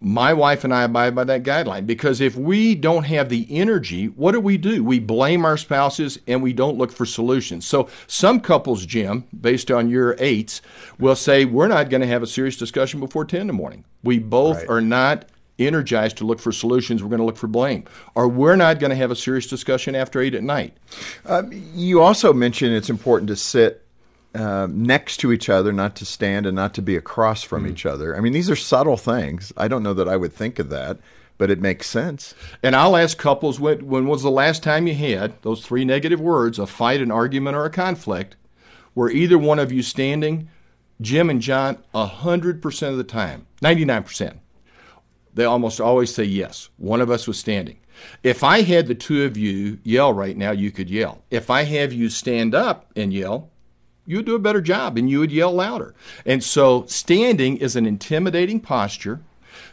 my 0.00 0.32
wife 0.32 0.62
and 0.62 0.72
I 0.72 0.84
abide 0.84 1.14
by 1.16 1.24
that 1.24 1.42
guideline 1.42 1.84
because 1.84 2.20
if 2.20 2.36
we 2.36 2.76
don't 2.76 3.02
have 3.04 3.28
the 3.28 3.46
energy, 3.50 4.06
what 4.06 4.30
do 4.32 4.40
we 4.40 4.56
do? 4.56 4.84
We 4.84 5.00
blame 5.00 5.44
our 5.44 5.56
spouses 5.56 6.20
and 6.28 6.40
we 6.40 6.52
don't 6.52 6.78
look 6.78 6.92
for 6.92 7.04
solutions. 7.04 7.66
So 7.66 7.88
some 8.06 8.38
couples, 8.38 8.86
Jim, 8.86 9.24
based 9.40 9.72
on 9.72 9.90
your 9.90 10.14
eights, 10.20 10.62
will 11.00 11.16
say 11.16 11.44
we're 11.44 11.66
not 11.66 11.90
going 11.90 12.00
to 12.00 12.06
have 12.06 12.22
a 12.22 12.28
serious 12.28 12.56
discussion 12.56 13.00
before 13.00 13.24
10 13.24 13.40
in 13.40 13.46
the 13.48 13.52
morning. 13.52 13.84
We 14.04 14.20
both 14.20 14.58
Right. 14.58 14.68
are 14.68 14.80
not 14.80 15.24
energized 15.58 16.18
to 16.18 16.24
look 16.24 16.38
for 16.38 16.52
solutions. 16.52 17.02
We're 17.02 17.08
going 17.08 17.18
to 17.18 17.26
look 17.26 17.36
for 17.36 17.48
blame. 17.48 17.82
Or 18.14 18.28
we're 18.28 18.54
not 18.54 18.78
going 18.78 18.90
to 18.90 18.96
have 18.96 19.10
a 19.10 19.16
serious 19.16 19.48
discussion 19.48 19.96
after 19.96 20.20
8 20.20 20.36
at 20.36 20.44
night. 20.44 20.76
You 21.74 22.00
also 22.02 22.32
mentioned 22.32 22.76
it's 22.76 22.88
important 22.90 23.26
to 23.28 23.36
sit 23.36 23.84
uh, 24.38 24.68
next 24.70 25.16
to 25.18 25.32
each 25.32 25.48
other, 25.48 25.72
not 25.72 25.96
to 25.96 26.04
stand 26.04 26.46
and 26.46 26.54
not 26.54 26.72
to 26.74 26.82
be 26.82 26.96
across 26.96 27.42
from 27.42 27.66
each 27.66 27.84
other. 27.84 28.16
I 28.16 28.20
mean, 28.20 28.32
these 28.32 28.50
are 28.50 28.56
subtle 28.56 28.96
things. 28.96 29.52
I 29.56 29.68
don't 29.68 29.82
know 29.82 29.94
that 29.94 30.08
I 30.08 30.16
would 30.16 30.32
think 30.32 30.58
of 30.58 30.70
that, 30.70 30.98
but 31.38 31.50
it 31.50 31.60
makes 31.60 31.88
sense. 31.88 32.34
And 32.62 32.76
I'll 32.76 32.96
ask 32.96 33.18
couples 33.18 33.58
when, 33.58 33.86
when 33.86 34.06
was 34.06 34.22
the 34.22 34.30
last 34.30 34.62
time 34.62 34.86
you 34.86 34.94
had 34.94 35.40
those 35.42 35.64
three 35.64 35.84
negative 35.84 36.20
words, 36.20 36.58
a 36.58 36.66
fight, 36.66 37.00
an 37.00 37.10
argument, 37.10 37.56
or 37.56 37.64
a 37.64 37.70
conflict, 37.70 38.36
where 38.94 39.10
either 39.10 39.38
one 39.38 39.58
of 39.58 39.72
you 39.72 39.82
standing, 39.82 40.48
Jim 41.00 41.30
and 41.30 41.40
John, 41.42 41.78
100% 41.94 42.88
of 42.88 42.96
the 42.96 43.04
time, 43.04 43.46
99%, 43.62 44.38
they 45.34 45.44
almost 45.44 45.80
always 45.80 46.14
say 46.14 46.24
yes. 46.24 46.68
One 46.76 47.00
of 47.00 47.10
us 47.10 47.26
was 47.26 47.38
standing. 47.38 47.78
If 48.22 48.44
I 48.44 48.62
had 48.62 48.86
the 48.86 48.94
two 48.94 49.24
of 49.24 49.36
you 49.36 49.78
yell 49.82 50.12
right 50.12 50.36
now, 50.36 50.52
you 50.52 50.70
could 50.70 50.90
yell. 50.90 51.22
If 51.30 51.50
I 51.50 51.62
have 51.62 51.92
you 51.92 52.08
stand 52.08 52.54
up 52.54 52.86
and 52.96 53.12
yell, 53.12 53.50
you 54.08 54.16
would 54.16 54.26
do 54.26 54.34
a 54.34 54.40
better 54.40 54.62
job 54.62 54.96
and 54.96 55.10
you 55.10 55.20
would 55.20 55.30
yell 55.30 55.52
louder. 55.52 55.94
And 56.24 56.42
so 56.42 56.86
standing 56.86 57.58
is 57.58 57.76
an 57.76 57.84
intimidating 57.84 58.58
posture. 58.58 59.20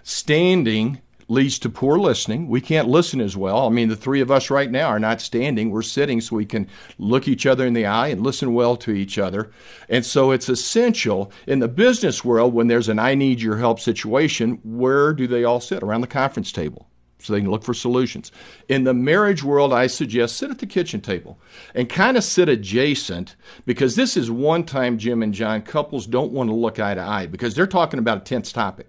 Standing 0.03 1.01
leads 1.29 1.57
to 1.59 1.69
poor 1.69 1.97
listening. 1.97 2.49
We 2.49 2.59
can't 2.59 2.89
listen 2.89 3.21
as 3.21 3.37
well. 3.37 3.65
I 3.65 3.69
mean, 3.69 3.87
the 3.87 3.95
three 3.95 4.19
of 4.19 4.29
us 4.29 4.49
right 4.49 4.69
now 4.69 4.87
are 4.87 4.99
not 4.99 5.21
standing, 5.21 5.71
we're 5.71 5.81
sitting 5.81 6.19
so 6.19 6.35
we 6.35 6.45
can 6.45 6.67
look 6.99 7.29
each 7.29 7.45
other 7.45 7.65
in 7.65 7.73
the 7.73 7.85
eye 7.85 8.09
and 8.09 8.23
listen 8.23 8.53
well 8.53 8.75
to 8.77 8.91
each 8.91 9.17
other. 9.17 9.51
And 9.87 10.05
so 10.05 10.31
it's 10.31 10.49
essential 10.49 11.31
in 11.47 11.59
the 11.59 11.69
business 11.69 12.25
world 12.25 12.53
when 12.53 12.67
there's 12.67 12.89
an 12.89 12.99
I 12.99 13.15
need 13.15 13.41
your 13.41 13.55
help 13.55 13.79
situation, 13.79 14.59
where 14.63 15.13
do 15.13 15.27
they 15.27 15.45
all 15.45 15.61
sit? 15.61 15.81
Around 15.81 16.01
the 16.01 16.07
conference 16.07 16.51
table 16.51 16.89
so 17.25 17.33
they 17.33 17.41
can 17.41 17.51
look 17.51 17.63
for 17.63 17.73
solutions. 17.73 18.31
In 18.69 18.83
the 18.83 18.93
marriage 18.93 19.43
world, 19.43 19.73
I 19.73 19.87
suggest 19.87 20.37
sit 20.37 20.51
at 20.51 20.59
the 20.59 20.65
kitchen 20.65 21.01
table 21.01 21.39
and 21.73 21.89
kind 21.89 22.17
of 22.17 22.23
sit 22.23 22.47
adjacent 22.47 23.35
because 23.65 23.95
this 23.95 24.15
is 24.15 24.29
one 24.31 24.63
time, 24.63 24.97
Jim 24.97 25.21
and 25.23 25.33
John, 25.33 25.61
couples 25.61 26.05
don't 26.07 26.31
want 26.31 26.49
to 26.49 26.55
look 26.55 26.79
eye 26.79 26.93
to 26.95 27.01
eye 27.01 27.25
because 27.27 27.55
they're 27.55 27.67
talking 27.67 27.99
about 27.99 28.17
a 28.19 28.21
tense 28.21 28.51
topic. 28.51 28.87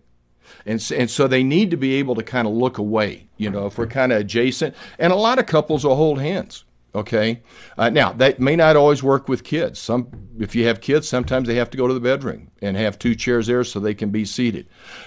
And, 0.65 0.77
s- 0.77 0.93
and 0.93 1.11
so 1.11 1.27
they 1.27 1.43
need 1.43 1.71
to 1.71 1.77
be 1.77 1.95
able 1.95 2.15
to 2.15 2.23
kind 2.23 2.47
of 2.47 2.55
look 2.55 2.79
away, 2.79 3.29
you 3.37 3.51
know, 3.51 3.67
if 3.67 3.79
we're 3.79 3.87
kind 3.87 4.13
of 4.13 4.21
adjacent. 4.21 4.75
And 4.99 5.13
a 5.13 5.17
lot 5.17 5.39
of 5.39 5.47
couples 5.47 5.85
will 5.85 5.97
hold 5.97 6.21
hands. 6.21 6.65
Okay. 6.95 7.43
Uh, 7.77 7.91
now 7.91 8.13
that 8.15 8.41
may 8.41 8.57
not 8.57 8.75
always 8.75 9.03
work 9.03 9.29
with 9.29 9.45
kids. 9.45 9.79
Some, 9.79 10.09
if 10.39 10.55
you 10.55 10.67
have 10.67 10.81
kids, 10.81 11.07
sometimes 11.07 11.47
they 11.47 11.57
have 11.57 11.69
to 11.71 11.77
go 11.77 11.87
to 11.87 11.93
the 11.93 12.01
bedroom 12.01 12.51
and 12.63 12.77
have 12.77 12.99
two 12.99 13.15
chairs 13.15 13.49
there 13.49 13.65
so 13.65 13.81
they 13.81 13.93
can 13.93 14.11
be 14.11 14.25
seated. 14.25 14.67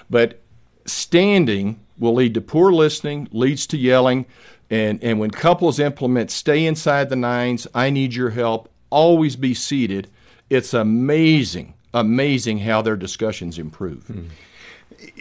But 0.09 0.41
standing 0.85 1.79
will 1.99 2.13
lead 2.13 2.33
to 2.35 2.41
poor 2.41 2.71
listening, 2.71 3.27
leads 3.31 3.67
to 3.67 3.77
yelling, 3.77 4.25
and 4.69 5.03
and 5.03 5.19
when 5.19 5.31
couples 5.31 5.79
implement 5.79 6.31
stay 6.31 6.65
inside 6.65 7.09
the 7.09 7.15
nines, 7.15 7.67
I 7.73 7.89
need 7.89 8.13
your 8.13 8.29
help, 8.31 8.69
always 8.89 9.35
be 9.35 9.53
seated. 9.53 10.09
It's 10.49 10.73
amazing, 10.73 11.73
amazing 11.93 12.59
how 12.59 12.81
their 12.81 12.95
discussions 12.95 13.59
improve. 13.59 14.05
Hmm. 14.07 14.27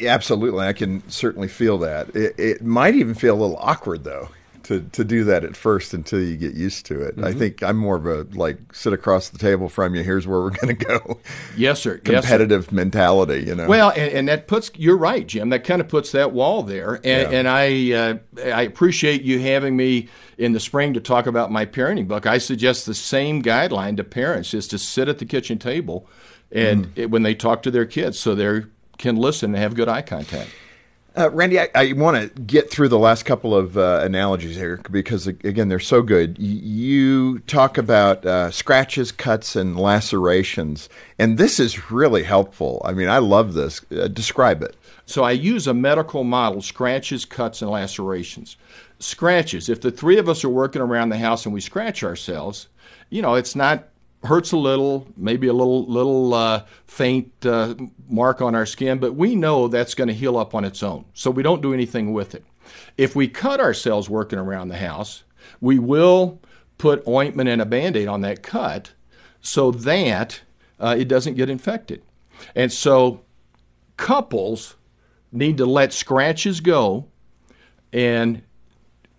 Absolutely, 0.04 0.66
I 0.66 0.72
can 0.72 1.08
certainly 1.08 1.46
feel 1.48 1.78
that. 1.78 2.14
It, 2.16 2.34
it 2.38 2.62
might 2.62 2.94
even 2.94 3.14
feel 3.14 3.34
a 3.34 3.40
little 3.40 3.58
awkward 3.58 4.04
though 4.04 4.28
to 4.64 4.80
to 4.92 5.04
do 5.04 5.24
that 5.24 5.44
at 5.44 5.56
first 5.56 5.94
until 5.94 6.20
you 6.22 6.36
get 6.36 6.54
used 6.54 6.86
to 6.86 7.00
it. 7.02 7.14
I 7.22 7.32
think 7.32 7.62
I'm 7.62 7.76
more 7.76 7.96
of 7.96 8.06
a 8.06 8.26
like 8.36 8.58
sit 8.74 8.92
across 8.92 9.28
the 9.28 9.38
table 9.38 9.68
from 9.68 9.94
you. 9.94 10.02
Here's 10.02 10.26
where 10.26 10.40
we're 10.40 10.50
going 10.50 10.76
to 10.76 10.84
go. 10.84 11.20
Yes, 11.56 11.80
sir. 11.82 12.00
Yes, 12.04 12.06
sir. 12.06 12.20
Competitive 12.20 12.72
mentality, 12.72 13.44
you 13.46 13.54
know. 13.54 13.66
Well, 13.68 13.90
and, 13.90 14.12
and 14.12 14.28
that 14.28 14.46
puts 14.46 14.70
you're 14.76 14.96
right, 14.96 15.26
Jim. 15.26 15.50
That 15.50 15.64
kind 15.64 15.80
of 15.80 15.88
puts 15.88 16.12
that 16.12 16.32
wall 16.32 16.62
there, 16.62 16.94
and, 16.96 17.04
Yeah. 17.04 17.30
and 17.30 17.48
I 17.48 17.92
uh, 17.92 18.18
I 18.54 18.62
appreciate 18.62 19.22
you 19.22 19.38
having 19.40 19.76
me 19.76 20.08
in 20.36 20.52
the 20.52 20.60
spring 20.60 20.94
to 20.94 21.00
talk 21.00 21.26
about 21.26 21.50
my 21.50 21.66
parenting 21.66 22.06
book. 22.06 22.26
I 22.26 22.38
suggest 22.38 22.86
the 22.86 22.94
same 22.94 23.42
guideline 23.42 23.96
to 23.96 24.04
parents 24.04 24.54
is 24.54 24.68
to 24.68 24.78
sit 24.78 25.08
at 25.08 25.18
the 25.18 25.26
kitchen 25.26 25.58
table, 25.58 26.06
and 26.52 26.92
it, 26.96 27.10
when 27.10 27.22
they 27.22 27.34
talk 27.34 27.62
to 27.64 27.70
their 27.70 27.86
kids, 27.86 28.18
so 28.18 28.34
they 28.34 28.62
can 28.98 29.16
listen 29.16 29.54
and 29.54 29.62
have 29.62 29.74
good 29.74 29.88
eye 29.88 30.02
contact. 30.02 30.50
Uh, 31.16 31.30
Randy, 31.30 31.58
I, 31.58 31.68
I 31.74 31.92
want 31.94 32.16
to 32.34 32.40
get 32.42 32.70
through 32.70 32.88
the 32.88 32.98
last 32.98 33.24
couple 33.24 33.54
of 33.54 33.76
uh, 33.76 34.00
analogies 34.04 34.54
here 34.54 34.80
because, 34.90 35.26
again, 35.26 35.68
they're 35.68 35.80
so 35.80 36.00
good. 36.00 36.38
You 36.38 37.40
talk 37.40 37.76
about 37.76 38.24
uh, 38.24 38.50
scratches, 38.52 39.10
cuts, 39.10 39.56
and 39.56 39.76
lacerations, 39.76 40.88
and 41.18 41.36
this 41.36 41.58
is 41.58 41.90
really 41.90 42.22
helpful. 42.22 42.80
I 42.84 42.92
mean, 42.92 43.08
I 43.08 43.18
love 43.18 43.54
this. 43.54 43.80
Uh, 43.90 44.06
describe 44.08 44.62
it. 44.62 44.76
So 45.06 45.24
I 45.24 45.32
use 45.32 45.66
a 45.66 45.74
medical 45.74 46.22
model: 46.22 46.62
scratches, 46.62 47.24
cuts, 47.24 47.62
and 47.62 47.70
lacerations. 47.70 48.56
Scratches. 49.00 49.68
If 49.68 49.80
the 49.80 49.90
three 49.90 50.18
of 50.18 50.28
us 50.28 50.44
are 50.44 50.48
working 50.48 50.82
around 50.82 51.08
the 51.08 51.18
house 51.18 51.46
and 51.46 51.54
we 51.54 51.60
scratch 51.60 52.04
ourselves, 52.04 52.68
you 53.10 53.22
know, 53.22 53.34
it's 53.34 53.56
not 53.56 53.88
hurts 54.24 54.52
a 54.52 54.56
little, 54.56 55.06
maybe 55.16 55.46
a 55.46 55.52
little 55.52 55.84
little 55.86 56.34
uh, 56.34 56.64
faint 56.86 57.32
uh, 57.46 57.74
mark 58.08 58.42
on 58.42 58.54
our 58.54 58.66
skin, 58.66 58.98
but 58.98 59.14
we 59.14 59.34
know 59.34 59.68
that's 59.68 59.94
going 59.94 60.08
to 60.08 60.14
heal 60.14 60.36
up 60.36 60.54
on 60.54 60.64
its 60.64 60.82
own. 60.82 61.04
So 61.14 61.30
we 61.30 61.42
don't 61.42 61.62
do 61.62 61.72
anything 61.72 62.12
with 62.12 62.34
it. 62.34 62.44
If 62.96 63.14
we 63.14 63.28
cut 63.28 63.60
ourselves 63.60 64.10
working 64.10 64.38
around 64.38 64.68
the 64.68 64.78
house, 64.78 65.24
we 65.60 65.78
will 65.78 66.40
put 66.76 67.06
ointment 67.06 67.48
and 67.48 67.62
a 67.62 67.66
band-aid 67.66 68.08
on 68.08 68.20
that 68.22 68.42
cut 68.42 68.92
so 69.40 69.70
that 69.70 70.42
uh, 70.78 70.94
it 70.98 71.08
doesn't 71.08 71.34
get 71.34 71.48
infected. 71.48 72.02
And 72.54 72.72
so 72.72 73.22
couples 73.96 74.76
need 75.32 75.56
to 75.58 75.66
let 75.66 75.92
scratches 75.92 76.60
go 76.60 77.06
and 77.92 78.42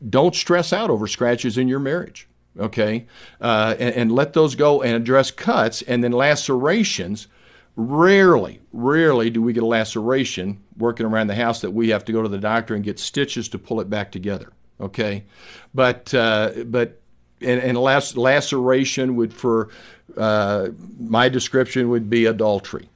don't 0.10 0.36
stress 0.36 0.72
out 0.72 0.89
over 0.89 1.08
scratches 1.08 1.58
in 1.58 1.68
your 1.68 1.79
marriage 1.79 2.28
okay? 2.58 3.06
Uh, 3.41 3.75
and, 3.79 3.96
and 3.96 4.12
let 4.12 4.34
those 4.34 4.56
go 4.56 4.82
and 4.82 4.94
address 4.96 5.32
cuts 5.32 5.82
and 5.84 6.03
then 6.03 6.12
lacerations 6.12 7.27
rarely 7.75 8.60
rarely 8.74 9.29
do 9.29 9.41
we 9.41 9.53
get 9.53 9.63
a 9.63 9.65
laceration 9.65 10.62
working 10.77 11.06
around 11.06 11.27
the 11.27 11.36
house 11.36 11.62
that 11.62 11.72
we 11.72 11.89
have 11.89 12.03
to 12.03 12.12
go 12.12 12.22
to 12.22 12.27
the 12.27 12.38
doctor 12.38 12.75
and 12.75 12.84
get 12.84 13.00
stitches 13.00 13.48
to 13.48 13.58
pull 13.58 13.79
it 13.79 13.89
back 13.89 14.12
together 14.12 14.51
okay? 14.82 15.25
But 15.74 16.13
uh, 16.13 16.51
but 16.65 17.00
and, 17.41 17.62
and 17.62 17.77
lac- 17.77 18.15
laceration 18.15 19.15
would 19.15 19.34
for 19.34 19.70
uh, 20.18 20.70
my 21.00 21.29
description 21.29 21.89
would 21.89 22.10
be 22.10 22.25
adultery 22.25 22.88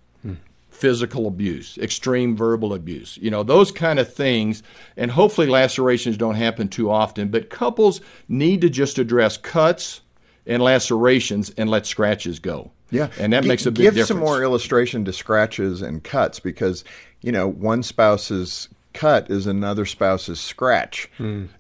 physical 0.84 1.28
abuse, 1.28 1.78
extreme 1.78 2.36
verbal 2.36 2.74
abuse, 2.74 3.18
you 3.22 3.32
know, 3.32 3.42
those 3.42 3.72
kind 3.72 4.00
of 4.00 4.14
things. 4.14 4.62
And 4.98 5.10
hopefully 5.10 5.48
lacerations 5.48 6.18
don't 6.18 6.36
happen 6.36 6.68
too 6.68 6.92
often, 6.92 7.30
but 7.30 7.50
couples 7.50 8.02
need 8.28 8.60
to 8.60 8.70
just 8.70 9.00
address 9.00 9.38
cuts 9.38 10.02
and 10.46 10.62
lacerations 10.62 11.52
and 11.52 11.70
let 11.70 11.86
scratches 11.86 12.40
go. 12.40 12.70
Yeah, 12.92 13.08
and 13.18 13.32
that 13.32 13.44
Gi- 13.44 13.48
makes 13.48 13.66
a 13.66 13.72
big 13.72 13.82
give 13.84 13.94
difference. 13.94 14.10
some 14.10 14.20
more 14.20 14.44
illustration 14.44 15.06
to 15.06 15.14
scratches 15.14 15.82
and 15.82 16.04
cuts 16.04 16.42
because 16.42 16.84
you 17.22 17.32
know 17.32 17.48
one 17.48 17.82
spouse's 17.82 18.68
cut 18.92 19.32
is 19.32 19.48
another 19.48 19.86
spouse's 19.86 20.42
scratch. 20.42 21.10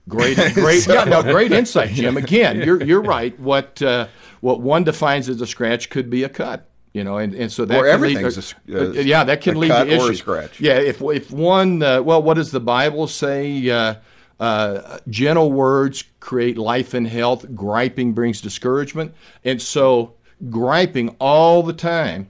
Great, 0.09 0.35
great, 0.53 0.85
yeah, 0.85 1.05
no, 1.05 1.23
great 1.23 1.53
insight, 1.53 1.91
Jim. 1.91 2.17
Again, 2.17 2.61
you're 2.65 2.83
you're 2.83 3.01
right. 3.01 3.39
What 3.39 3.81
uh, 3.81 4.07
what 4.41 4.59
one 4.59 4.83
defines 4.83 5.29
as 5.29 5.39
a 5.39 5.47
scratch 5.47 5.89
could 5.89 6.09
be 6.09 6.23
a 6.23 6.29
cut. 6.29 6.67
You 6.93 7.03
know, 7.03 7.17
and, 7.17 7.33
and 7.33 7.51
so 7.51 7.65
that 7.65 7.75
Or 7.75 7.89
can 7.89 8.01
lead- 8.01 8.17
everything's 8.17 8.53
a 8.69 8.79
uh, 8.79 8.91
yeah, 8.91 9.23
that 9.23 9.41
can 9.41 9.59
lead 9.59 9.69
to 9.69 9.87
issues. 9.87 10.19
scratch. 10.19 10.59
Yeah, 10.59 10.73
if 10.77 11.01
if 11.01 11.31
one, 11.31 11.81
uh, 11.81 12.01
well, 12.03 12.21
what 12.21 12.35
does 12.35 12.51
the 12.51 12.59
Bible 12.59 13.07
say? 13.07 13.67
Uh, 13.69 13.95
uh, 14.39 14.99
gentle 15.09 15.51
words 15.51 16.03
create 16.19 16.57
life 16.57 16.93
and 16.93 17.07
health. 17.07 17.45
Griping 17.55 18.13
brings 18.13 18.41
discouragement, 18.41 19.13
and 19.43 19.59
so 19.61 20.13
griping 20.49 21.15
all 21.19 21.63
the 21.63 21.73
time. 21.73 22.29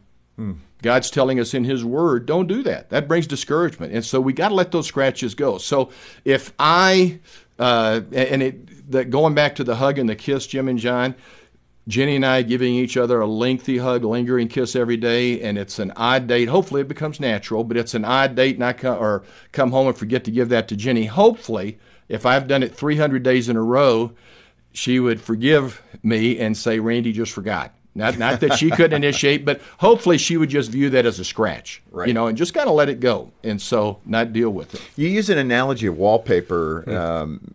God's 0.82 1.10
telling 1.10 1.39
us 1.39 1.54
in 1.54 1.63
His 1.63 1.86
Word, 1.86 2.26
don't 2.26 2.47
do 2.47 2.62
that. 2.63 2.89
That 2.89 3.08
brings 3.08 3.26
discouragement, 3.28 3.93
and 3.93 4.04
so 4.04 4.19
we 4.19 4.34
got 4.34 4.49
to 4.49 4.56
let 4.56 4.71
those 4.71 4.86
scratches 4.88 5.34
go. 5.36 5.58
So 5.58 5.91
if 6.26 6.54
I 6.60 7.19
uh, 7.60 8.02
and 8.12 8.41
it 8.43 8.91
that 8.91 9.10
going 9.10 9.34
back 9.34 9.56
to 9.56 9.63
the 9.63 9.76
hug 9.76 9.97
and 9.97 10.10
the 10.10 10.15
kiss, 10.15 10.45
Jim 10.47 10.67
and 10.67 10.78
John, 10.80 11.15
Jenny 11.88 12.15
and 12.15 12.26
I 12.26 12.43
giving 12.43 12.74
each 12.76 12.96
other 12.96 13.19
a 13.19 13.28
lengthy 13.28 13.78
hug, 13.78 14.06
lingering 14.06 14.48
kiss 14.48 14.76
every 14.76 14.96
day, 14.96 15.41
and 15.41 15.58
it's 15.58 15.80
an 15.80 15.91
odd 15.96 16.28
date. 16.28 16.48
Hopefully, 16.48 16.82
it 16.82 16.88
becomes 16.88 17.19
natural, 17.19 17.63
but 17.63 17.76
it's 17.76 17.93
an 17.93 18.06
odd 18.06 18.36
date, 18.36 18.56
and 18.56 18.63
I 18.63 18.74
come, 18.74 18.98
or 18.98 19.24
come 19.52 19.72
home 19.72 19.88
and 19.88 19.98
forget 19.98 20.24
to 20.26 20.32
give 20.32 20.50
that 20.50 20.67
to 20.69 20.78
Jenny. 20.78 21.06
Hopefully, 21.06 21.80
if 22.08 22.26
I've 22.26 22.48
done 22.48 22.63
it 22.63 22.74
300 22.74 23.22
days 23.22 23.50
in 23.50 23.58
a 23.58 23.63
row, 23.63 24.13
she 24.72 25.00
would 25.00 25.19
forgive 25.19 25.82
me 26.02 26.39
and 26.39 26.56
say, 26.56 26.80
"Randy 26.80 27.12
just 27.12 27.34
forgot." 27.34 27.74
Not, 27.95 28.17
not 28.17 28.39
that 28.39 28.53
she 28.58 28.71
couldn't 28.71 28.93
initiate, 29.03 29.45
but 29.45 29.62
hopefully 29.77 30.17
she 30.17 30.36
would 30.36 30.49
just 30.49 30.71
view 30.71 30.89
that 30.89 31.06
as 31.06 31.19
a 31.19 31.23
scratch, 31.23 31.82
Right. 31.91 32.08
you 32.08 32.13
know, 32.15 32.25
and 32.25 32.36
just 32.36 32.53
kind 32.56 32.67
of 32.67 32.73
let 32.73 32.89
it 32.89 32.99
go, 32.99 33.32
and 33.43 33.62
so 33.62 33.99
not 34.03 34.34
deal 34.34 34.49
with 34.49 34.73
it. 34.73 34.82
You 34.95 35.08
use 35.10 35.29
an 35.29 35.38
analogy 35.38 35.86
of 35.86 35.95
wallpaper 35.95 36.89
um, 36.91 37.53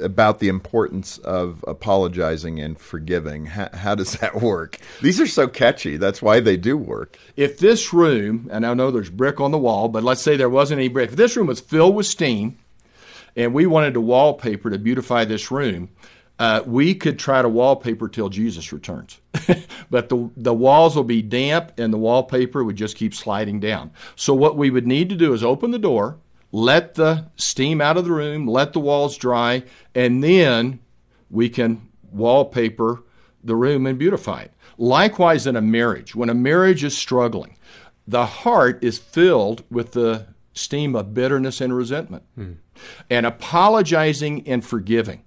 about 0.00 0.40
the 0.40 0.48
importance 0.48 1.18
of 1.18 1.64
apologizing 1.68 2.58
and 2.58 2.80
forgiving. 2.80 3.46
How, 3.46 3.68
how 3.72 3.94
does 3.94 4.14
that 4.14 4.40
work? 4.42 4.78
These 5.02 5.20
are 5.20 5.26
so 5.28 5.46
catchy. 5.46 5.96
That's 5.96 6.20
why 6.20 6.40
they 6.40 6.56
do 6.56 6.76
work. 6.76 7.16
if 7.36 7.58
this 7.58 7.92
room, 7.92 8.48
and 8.50 8.66
I 8.66 8.74
know 8.74 8.90
there's 8.90 9.08
brick 9.10 9.40
on 9.40 9.52
the 9.52 9.58
wall, 9.58 9.86
but 9.88 10.02
let's 10.02 10.20
say 10.22 10.36
there 10.36 10.50
wasn't 10.50 10.80
any 10.80 10.88
brick, 10.88 11.10
if 11.10 11.16
this 11.16 11.36
room 11.36 11.46
was 11.46 11.60
filled 11.60 11.94
with 11.94 12.06
steam 12.06 12.58
and 13.36 13.54
we 13.54 13.66
wanted 13.66 13.94
to 13.94 14.00
wallpaper 14.00 14.68
to 14.70 14.78
beautify 14.78 15.24
this 15.24 15.52
room, 15.52 15.90
uh, 16.40 16.62
we 16.64 16.94
could 16.94 17.18
try 17.18 17.42
to 17.42 17.48
wallpaper 17.50 18.08
till 18.08 18.30
Jesus 18.30 18.72
returns. 18.72 19.20
but 19.90 20.08
the, 20.08 20.30
the 20.38 20.54
walls 20.54 20.96
will 20.96 21.04
be 21.04 21.20
damp 21.20 21.78
and 21.78 21.92
the 21.92 21.98
wallpaper 21.98 22.64
would 22.64 22.76
just 22.76 22.96
keep 22.96 23.14
sliding 23.14 23.60
down. 23.60 23.90
So, 24.16 24.32
what 24.32 24.56
we 24.56 24.70
would 24.70 24.86
need 24.86 25.10
to 25.10 25.16
do 25.16 25.34
is 25.34 25.44
open 25.44 25.70
the 25.70 25.78
door, 25.78 26.16
let 26.50 26.94
the 26.94 27.26
steam 27.36 27.82
out 27.82 27.98
of 27.98 28.06
the 28.06 28.12
room, 28.12 28.46
let 28.46 28.72
the 28.72 28.80
walls 28.80 29.18
dry, 29.18 29.64
and 29.94 30.24
then 30.24 30.80
we 31.28 31.50
can 31.50 31.86
wallpaper 32.10 33.02
the 33.44 33.54
room 33.54 33.86
and 33.86 33.98
beautify 33.98 34.40
it. 34.40 34.52
Likewise, 34.78 35.46
in 35.46 35.56
a 35.56 35.60
marriage, 35.60 36.14
when 36.14 36.30
a 36.30 36.34
marriage 36.34 36.82
is 36.82 36.96
struggling, 36.96 37.58
the 38.08 38.24
heart 38.24 38.82
is 38.82 38.96
filled 38.98 39.62
with 39.70 39.92
the 39.92 40.26
steam 40.54 40.96
of 40.96 41.12
bitterness 41.12 41.60
and 41.60 41.76
resentment. 41.76 42.24
And 43.10 43.26
apologizing 43.26 44.48
and 44.48 44.64
forgiving 44.64 45.22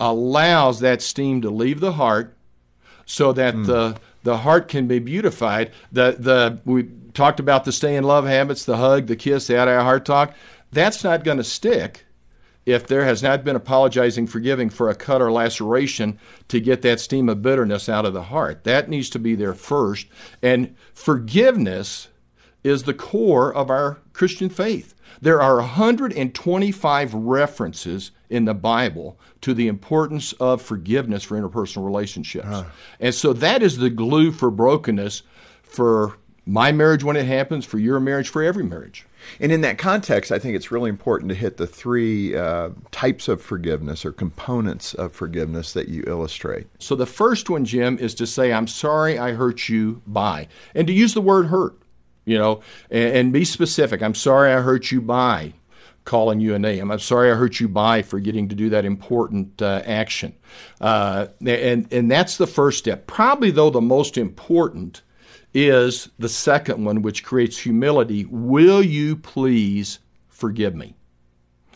allows 0.00 0.80
that 0.80 1.02
steam 1.02 1.42
to 1.42 1.50
leave 1.50 1.78
the 1.78 1.92
heart 1.92 2.34
so 3.04 3.32
that 3.32 3.54
hmm. 3.54 3.64
the 3.64 3.96
the 4.22 4.38
heart 4.38 4.68
can 4.68 4.86
be 4.86 4.98
beautified. 4.98 5.70
The 5.92 6.16
the 6.18 6.60
we 6.64 6.88
talked 7.14 7.40
about 7.40 7.64
the 7.64 7.72
stay 7.72 7.96
in 7.96 8.04
love 8.04 8.26
habits, 8.26 8.64
the 8.64 8.78
hug, 8.78 9.06
the 9.06 9.16
kiss, 9.16 9.46
the 9.46 9.58
out 9.58 9.68
of 9.68 9.82
heart 9.82 10.04
talk. 10.04 10.34
That's 10.72 11.04
not 11.04 11.24
going 11.24 11.38
to 11.38 11.44
stick 11.44 12.06
if 12.66 12.86
there 12.86 13.04
has 13.04 13.22
not 13.22 13.44
been 13.44 13.56
apologizing, 13.56 14.26
forgiving 14.26 14.70
for 14.70 14.88
a 14.88 14.94
cut 14.94 15.22
or 15.22 15.32
laceration 15.32 16.18
to 16.48 16.60
get 16.60 16.82
that 16.82 17.00
steam 17.00 17.28
of 17.28 17.42
bitterness 17.42 17.88
out 17.88 18.04
of 18.04 18.12
the 18.12 18.24
heart. 18.24 18.64
That 18.64 18.88
needs 18.88 19.10
to 19.10 19.18
be 19.18 19.34
there 19.34 19.54
first. 19.54 20.06
And 20.42 20.76
forgiveness 20.92 22.08
is 22.62 22.84
the 22.84 22.94
core 22.94 23.52
of 23.52 23.70
our 23.70 23.98
Christian 24.12 24.50
faith. 24.50 24.94
There 25.22 25.40
are 25.42 25.56
125 25.56 27.14
references 27.14 28.10
in 28.30 28.44
the 28.46 28.54
Bible 28.54 29.18
to 29.42 29.52
the 29.54 29.68
importance 29.68 30.32
of 30.34 30.62
forgiveness 30.62 31.24
for 31.24 31.38
interpersonal 31.38 31.84
relationships. 31.84 32.46
And 33.00 33.14
so 33.14 33.32
that 33.34 33.62
is 33.62 33.78
the 33.78 33.90
glue 33.90 34.32
for 34.32 34.50
brokenness 34.50 35.22
for 35.62 36.16
my 36.46 36.72
marriage 36.72 37.04
when 37.04 37.16
it 37.16 37.26
happens, 37.26 37.64
for 37.64 37.78
your 37.78 38.00
marriage, 38.00 38.28
for 38.28 38.42
every 38.42 38.64
marriage. 38.64 39.06
And 39.38 39.52
in 39.52 39.60
that 39.60 39.78
context, 39.78 40.32
I 40.32 40.38
think 40.38 40.56
it's 40.56 40.70
really 40.70 40.88
important 40.88 41.28
to 41.28 41.34
hit 41.34 41.58
the 41.58 41.66
three 41.66 42.34
uh, 42.34 42.70
types 42.90 43.28
of 43.28 43.42
forgiveness 43.42 44.04
or 44.04 44.12
components 44.12 44.94
of 44.94 45.12
forgiveness 45.12 45.74
that 45.74 45.88
you 45.88 46.02
illustrate. 46.06 46.66
So 46.78 46.96
the 46.96 47.06
first 47.06 47.50
one, 47.50 47.64
Jim, 47.64 47.98
is 47.98 48.14
to 48.14 48.26
say, 48.26 48.52
I'm 48.52 48.66
sorry 48.66 49.18
I 49.18 49.32
hurt 49.32 49.68
you 49.68 50.02
by, 50.06 50.48
and 50.74 50.86
to 50.86 50.92
use 50.92 51.14
the 51.14 51.20
word 51.20 51.46
hurt, 51.46 51.76
you 52.24 52.38
know, 52.38 52.60
and, 52.90 53.16
and 53.16 53.32
be 53.32 53.44
specific. 53.44 54.02
I'm 54.02 54.14
sorry 54.14 54.52
I 54.52 54.60
hurt 54.60 54.90
you 54.90 55.00
by 55.00 55.54
calling 56.04 56.40
you 56.40 56.54
a 56.54 56.58
name. 56.58 56.90
I'm 56.90 56.98
sorry 56.98 57.30
I 57.30 57.34
hurt 57.34 57.60
you 57.60 57.68
by 57.68 58.02
forgetting 58.02 58.48
to 58.48 58.54
do 58.54 58.70
that 58.70 58.84
important 58.84 59.60
uh, 59.62 59.82
action. 59.84 60.34
Uh, 60.80 61.26
and, 61.46 61.92
and 61.92 62.10
that's 62.10 62.36
the 62.36 62.46
first 62.46 62.78
step. 62.78 63.06
Probably, 63.06 63.50
though, 63.50 63.70
the 63.70 63.80
most 63.80 64.16
important 64.16 65.02
is 65.52 66.08
the 66.18 66.28
second 66.28 66.84
one, 66.84 67.02
which 67.02 67.24
creates 67.24 67.58
humility. 67.58 68.24
Will 68.24 68.82
you 68.82 69.16
please 69.16 69.98
forgive 70.28 70.74
me? 70.74 70.94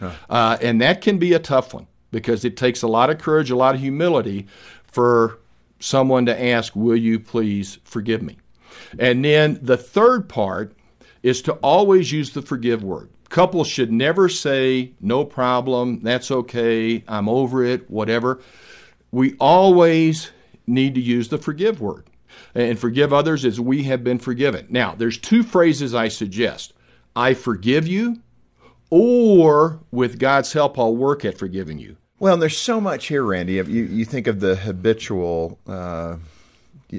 Huh. 0.00 0.12
Uh, 0.28 0.56
and 0.60 0.80
that 0.80 1.00
can 1.00 1.18
be 1.18 1.32
a 1.32 1.38
tough 1.38 1.74
one 1.74 1.86
because 2.10 2.44
it 2.44 2.56
takes 2.56 2.82
a 2.82 2.88
lot 2.88 3.10
of 3.10 3.18
courage, 3.18 3.50
a 3.50 3.56
lot 3.56 3.74
of 3.74 3.80
humility 3.80 4.46
for 4.86 5.38
someone 5.80 6.26
to 6.26 6.44
ask, 6.44 6.74
Will 6.74 6.96
you 6.96 7.20
please 7.20 7.78
forgive 7.84 8.22
me? 8.22 8.38
And 8.98 9.24
then 9.24 9.58
the 9.62 9.76
third 9.76 10.28
part 10.28 10.74
is 11.22 11.42
to 11.42 11.54
always 11.54 12.12
use 12.12 12.30
the 12.30 12.42
forgive 12.42 12.84
word. 12.84 13.08
Couples 13.30 13.66
should 13.66 13.90
never 13.90 14.28
say, 14.28 14.92
No 15.00 15.24
problem, 15.24 16.00
that's 16.02 16.30
okay, 16.30 17.02
I'm 17.08 17.28
over 17.28 17.64
it, 17.64 17.90
whatever. 17.90 18.40
We 19.10 19.34
always 19.40 20.30
need 20.66 20.94
to 20.94 21.00
use 21.00 21.28
the 21.28 21.38
forgive 21.38 21.80
word 21.80 22.04
and 22.54 22.78
forgive 22.78 23.12
others 23.12 23.44
as 23.44 23.60
we 23.60 23.84
have 23.84 24.04
been 24.04 24.18
forgiven. 24.18 24.66
Now, 24.70 24.94
there's 24.94 25.18
two 25.18 25.42
phrases 25.42 25.94
I 25.94 26.08
suggest 26.08 26.74
I 27.16 27.34
forgive 27.34 27.86
you, 27.86 28.20
or 28.90 29.80
with 29.90 30.18
God's 30.18 30.52
help, 30.52 30.78
I'll 30.78 30.96
work 30.96 31.24
at 31.24 31.38
forgiving 31.38 31.78
you. 31.78 31.96
Well, 32.18 32.36
there's 32.36 32.56
so 32.56 32.80
much 32.80 33.06
here, 33.06 33.24
Randy. 33.24 33.54
You, 33.54 33.64
you 33.64 34.04
think 34.04 34.26
of 34.26 34.40
the 34.40 34.56
habitual 34.56 35.58
uh, 35.66 36.16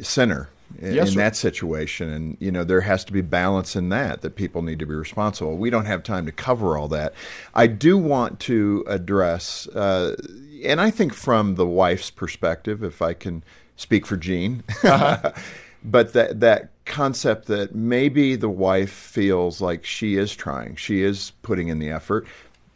sinner 0.02 0.50
in, 0.80 0.94
yes, 0.94 1.12
in 1.12 1.18
that 1.18 1.36
situation, 1.36 2.10
and 2.10 2.38
you 2.40 2.52
know 2.52 2.64
there 2.64 2.82
has 2.82 3.04
to 3.06 3.14
be 3.14 3.22
balance 3.22 3.76
in 3.76 3.90
that. 3.90 4.22
That 4.22 4.36
people 4.36 4.62
need 4.62 4.80
to 4.80 4.86
be 4.86 4.96
responsible. 4.96 5.58
We 5.58 5.70
don't 5.70 5.86
have 5.86 6.04
time 6.04 6.26
to 6.26 6.32
cover 6.32 6.78
all 6.78 6.88
that. 6.90 7.14
I 7.54 7.68
do 7.68 7.98
want 7.98 8.40
to 8.42 8.84
address, 8.88 9.68
uh, 9.68 10.16
and 10.64 10.82
I 10.82 10.92
think 10.92 11.14
from 11.14 11.56
the 11.56 11.66
wife's 11.66 12.12
perspective, 12.12 12.84
if 12.84 13.02
I 13.02 13.14
can 13.14 13.44
speak 13.76 14.06
for 14.06 14.18
Jean, 14.18 14.64
uh-huh. 14.84 15.32
but 15.84 16.14
that 16.14 16.40
that 16.40 16.70
concept 16.86 17.48
that 17.48 17.76
maybe 17.76 18.36
the 18.36 18.50
wife 18.50 18.92
feels 18.92 19.62
like 19.62 19.86
she 19.86 20.16
is 20.16 20.36
trying, 20.36 20.76
she 20.76 21.02
is 21.02 21.32
putting 21.42 21.68
in 21.68 21.80
the 21.80 21.90
effort. 21.90 22.28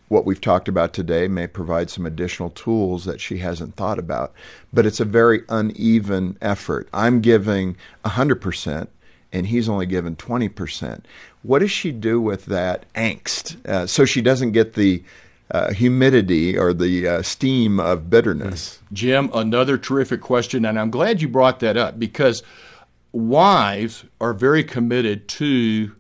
What 0.10 0.26
we've 0.26 0.42
talked 0.42 0.68
about 0.68 0.92
today 0.92 1.28
may 1.28 1.48
provide 1.48 1.90
some 1.90 2.06
additional 2.06 2.50
tools 2.50 3.06
that 3.06 3.22
she 3.22 3.38
hasn't 3.38 3.76
thought 3.76 4.00
about, 4.00 4.34
but 4.74 4.86
it's 4.86 5.00
a 5.00 5.06
very 5.06 5.44
uneven 5.48 6.38
effort. 6.42 6.90
I'm 6.92 7.22
giving 7.22 7.78
100% 8.04 8.88
and 9.32 9.48
he's 9.48 9.70
only 9.70 9.86
given 9.86 10.16
20%. 10.16 11.04
What 11.44 11.60
does 11.60 11.72
she 11.72 11.92
do 11.92 12.20
with 12.20 12.46
that 12.48 12.92
angst 12.94 13.64
uh, 13.68 13.86
so 13.86 14.04
she 14.04 14.22
doesn't 14.22 14.52
get 14.52 14.74
the 14.74 15.04
uh, 15.52 15.74
humidity 15.74 16.58
or 16.58 16.74
the 16.74 17.08
uh, 17.08 17.22
steam 17.22 17.80
of 17.80 18.10
bitterness? 18.10 18.80
Jim, 18.92 19.30
another 19.34 19.78
terrific 19.78 20.22
question, 20.22 20.66
and 20.66 20.80
I'm 20.80 20.90
glad 20.90 21.22
you 21.22 21.28
brought 21.28 21.60
that 21.60 21.78
up 21.78 22.00
because 22.00 22.44
wives 23.12 24.06
are 24.20 24.34
very 24.34 24.64
committed 24.64 25.28
to 25.28 25.96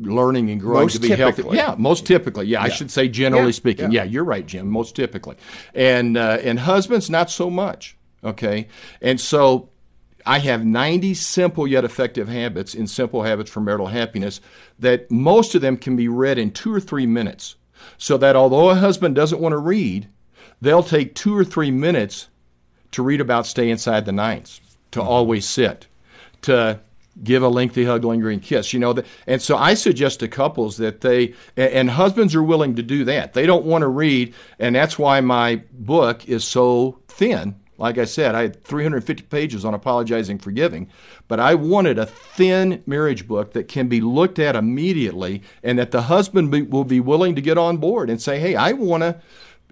learning 0.00 0.50
and 0.50 0.60
growing 0.60 0.82
most 0.82 0.94
to 0.94 1.00
be 1.00 1.08
typically. 1.08 1.56
healthy. 1.56 1.56
Yeah, 1.56 1.74
most 1.78 2.06
typically. 2.06 2.46
Yeah, 2.46 2.60
yeah. 2.60 2.64
I 2.64 2.68
should 2.68 2.90
say 2.90 3.08
generally 3.08 3.46
yeah, 3.46 3.52
speaking. 3.52 3.92
Yeah. 3.92 4.04
yeah. 4.04 4.10
you're 4.10 4.24
right, 4.24 4.46
Jim. 4.46 4.68
Most 4.68 4.96
typically, 4.96 5.36
and 5.74 6.16
uh, 6.16 6.38
and 6.42 6.58
husbands 6.58 7.10
not 7.10 7.30
so 7.30 7.50
much. 7.50 7.96
Okay, 8.24 8.68
and 9.00 9.20
so. 9.20 9.68
I 10.26 10.38
have 10.40 10.66
90 10.66 11.14
simple 11.14 11.66
yet 11.66 11.82
effective 11.82 12.28
habits 12.28 12.74
in 12.74 12.86
Simple 12.86 13.22
Habits 13.22 13.50
for 13.50 13.62
Marital 13.62 13.86
Happiness 13.86 14.42
that 14.78 15.10
most 15.10 15.54
of 15.54 15.62
them 15.62 15.78
can 15.78 15.96
be 15.96 16.08
read 16.08 16.36
in 16.36 16.50
two 16.50 16.74
or 16.74 16.78
three 16.78 17.06
minutes 17.06 17.56
so 17.96 18.18
that 18.18 18.36
although 18.36 18.68
a 18.68 18.74
husband 18.74 19.14
doesn't 19.14 19.40
want 19.40 19.54
to 19.54 19.58
read, 19.58 20.08
they'll 20.60 20.82
take 20.82 21.14
two 21.14 21.36
or 21.36 21.44
three 21.44 21.70
minutes 21.70 22.28
to 22.92 23.02
read 23.02 23.20
about 23.20 23.46
stay 23.46 23.70
inside 23.70 24.04
the 24.04 24.12
nines, 24.12 24.60
to 24.90 25.00
mm-hmm. 25.00 25.08
always 25.08 25.46
sit, 25.46 25.86
to 26.42 26.80
give 27.22 27.42
a 27.42 27.48
lengthy 27.48 27.84
hug, 27.84 28.04
lingering 28.04 28.40
kiss. 28.40 28.72
You 28.72 28.80
know, 28.80 28.96
and 29.26 29.40
so 29.40 29.56
I 29.56 29.74
suggest 29.74 30.20
to 30.20 30.28
couples 30.28 30.76
that 30.78 31.00
they 31.00 31.34
and 31.56 31.90
husbands 31.90 32.34
are 32.34 32.42
willing 32.42 32.76
to 32.76 32.82
do 32.82 33.04
that. 33.04 33.32
They 33.32 33.46
don't 33.46 33.64
want 33.64 33.82
to 33.82 33.88
read, 33.88 34.34
and 34.58 34.74
that's 34.74 34.98
why 34.98 35.20
my 35.20 35.62
book 35.72 36.28
is 36.28 36.44
so 36.44 37.00
thin 37.08 37.56
like 37.80 37.96
I 37.96 38.04
said, 38.04 38.34
I 38.34 38.42
had 38.42 38.62
350 38.62 39.22
pages 39.24 39.64
on 39.64 39.72
apologizing 39.72 40.38
forgiving, 40.38 40.90
but 41.28 41.40
I 41.40 41.54
wanted 41.54 41.98
a 41.98 42.04
thin 42.04 42.82
marriage 42.84 43.26
book 43.26 43.54
that 43.54 43.68
can 43.68 43.88
be 43.88 44.02
looked 44.02 44.38
at 44.38 44.54
immediately 44.54 45.42
and 45.62 45.78
that 45.78 45.90
the 45.90 46.02
husband 46.02 46.50
be, 46.50 46.60
will 46.60 46.84
be 46.84 47.00
willing 47.00 47.34
to 47.36 47.40
get 47.40 47.56
on 47.56 47.78
board 47.78 48.10
and 48.10 48.20
say, 48.20 48.38
hey, 48.38 48.54
I 48.54 48.72
want 48.72 49.02
to 49.02 49.18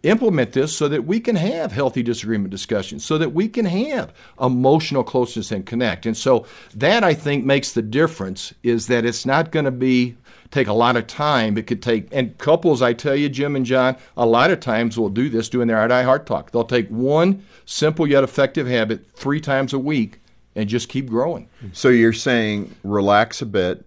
implement 0.03 0.53
this 0.53 0.77
so 0.77 0.89
that 0.89 1.05
we 1.05 1.21
can 1.21 1.37
have 1.37 1.73
healthy 1.73 2.03
disagreement 2.03 2.51
discussions, 2.51 3.05
so 3.05 3.19
that 3.19 3.33
we 3.33 3.49
can 3.49 3.65
have 3.65 4.13
emotional 4.41 5.05
closeness 5.05 5.51
and 5.51 5.67
connect. 5.67 6.07
And 6.07 6.17
so 6.17 6.47
that 6.75 7.05
I 7.05 7.15
think 7.15 7.45
makes 7.45 7.73
the 7.73 7.83
difference 7.83 8.55
is 8.63 8.87
that 8.87 9.05
it's 9.05 9.27
not 9.27 9.51
going 9.51 9.65
to 9.65 9.71
be 9.71 10.17
take 10.51 10.67
a 10.67 10.73
lot 10.73 10.97
of 10.97 11.07
time. 11.07 11.59
It 11.59 11.67
could 11.67 11.83
take, 11.83 12.09
and 12.11 12.37
couples, 12.39 12.81
I 12.81 12.93
tell 12.95 13.15
you, 13.15 13.29
Jim 13.29 13.55
and 13.55 13.67
John, 13.67 13.97
a 14.17 14.25
lot 14.25 14.51
of 14.51 14.61
times 14.61 14.99
will 14.99 15.11
do 15.11 15.29
this 15.29 15.49
doing 15.49 15.69
their 15.69 15.79
eye 15.79 16.03
heart 16.03 16.27
talk. 16.27 16.53
They'll 16.53 16.65
take 16.65 16.89
one 16.89 17.45
simple 17.67 18.07
yet 18.07 18.25
effective 18.25 18.67
habit 18.67 19.11
three 19.13 19.41
times 19.41 19.73
a 19.73 19.79
week 19.79 20.21
and 20.55 20.69
just 20.69 20.89
keep 20.89 21.07
growing. 21.07 21.49
So 21.73 21.89
you're 21.89 22.13
saying 22.13 22.75
relax 22.83 23.43
a 23.43 23.47
bit, 23.47 23.85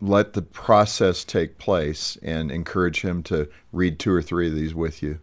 let 0.00 0.32
the 0.32 0.42
process 0.42 1.24
take 1.24 1.58
place, 1.58 2.16
and 2.22 2.50
encourage 2.50 3.02
him 3.02 3.22
to 3.24 3.48
read 3.72 3.98
two 3.98 4.12
or 4.12 4.22
three 4.22 4.46
of 4.46 4.54
these 4.54 4.74
with 4.74 5.02
you 5.02 5.18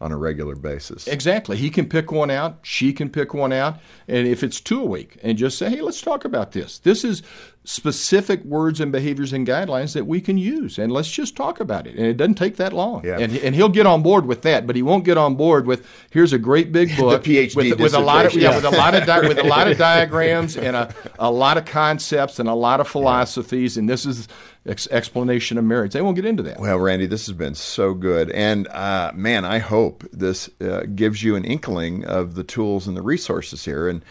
on 0.00 0.12
a 0.12 0.16
regular 0.16 0.54
basis. 0.54 1.06
Exactly. 1.06 1.56
He 1.56 1.68
can 1.68 1.86
pick 1.86 2.10
one 2.10 2.30
out, 2.30 2.60
she 2.62 2.92
can 2.92 3.10
pick 3.10 3.34
one 3.34 3.52
out, 3.52 3.78
and 4.08 4.26
if 4.26 4.42
it's 4.42 4.60
two 4.60 4.80
a 4.80 4.86
week, 4.86 5.18
and 5.22 5.36
just 5.36 5.58
say, 5.58 5.68
hey, 5.68 5.82
let's 5.82 6.00
talk 6.00 6.24
about 6.24 6.52
this. 6.52 6.78
This 6.78 7.04
is 7.04 7.22
specific 7.64 8.42
words 8.44 8.80
and 8.80 8.90
behaviors 8.90 9.34
and 9.34 9.46
guidelines 9.46 9.92
that 9.92 10.06
we 10.06 10.22
can 10.22 10.38
use, 10.38 10.78
and 10.78 10.90
let's 10.90 11.10
just 11.10 11.36
talk 11.36 11.60
about 11.60 11.86
it. 11.86 11.96
And 11.96 12.06
it 12.06 12.16
doesn't 12.16 12.36
take 12.36 12.56
that 12.56 12.72
long. 12.72 13.04
Yeah. 13.04 13.18
And, 13.18 13.36
and 13.36 13.54
he'll 13.54 13.68
get 13.68 13.84
on 13.84 14.02
board 14.02 14.24
with 14.24 14.40
that, 14.42 14.66
but 14.66 14.74
he 14.74 14.82
won't 14.82 15.04
get 15.04 15.18
on 15.18 15.34
board 15.34 15.66
with 15.66 15.86
here's 16.10 16.32
a 16.32 16.38
great 16.38 16.72
big 16.72 16.96
book 16.96 17.22
PhD 17.22 17.54
with, 17.54 17.78
with, 17.78 17.94
a 17.94 18.00
lot 18.00 18.24
of 18.24 18.34
yeah, 18.34 18.56
with 18.56 18.64
a 18.64 18.70
lot 18.70 18.94
of 18.94 19.04
di- 19.06 19.20
with 19.28 19.38
a 19.38 19.44
lot 19.44 19.70
of 19.70 19.76
diagrams 19.76 20.56
and 20.56 20.74
a, 20.74 20.94
a 21.18 21.30
lot 21.30 21.58
of 21.58 21.66
concepts 21.66 22.38
and 22.38 22.48
a 22.48 22.54
lot 22.54 22.80
of 22.80 22.88
philosophies, 22.88 23.76
and 23.76 23.88
this 23.88 24.06
is 24.06 24.28
ex- 24.66 24.88
explanation 24.90 25.58
of 25.58 25.64
marriage. 25.64 25.92
They 25.92 26.02
won't 26.02 26.16
get 26.16 26.24
into 26.24 26.42
that. 26.44 26.60
Well, 26.60 26.78
Randy, 26.78 27.06
this 27.06 27.26
has 27.26 27.36
been 27.36 27.54
so 27.54 27.94
good, 27.94 28.30
and 28.30 28.68
uh, 28.68 29.12
man, 29.14 29.44
I 29.44 29.58
hope 29.58 30.04
this 30.12 30.50
uh, 30.60 30.82
gives 30.94 31.22
you 31.22 31.36
an 31.36 31.44
inkling 31.44 32.04
of 32.04 32.34
the 32.34 32.44
tools 32.44 32.86
and 32.86 32.96
the 32.96 33.02
resources 33.02 33.64
here, 33.64 33.88
and 33.88 34.04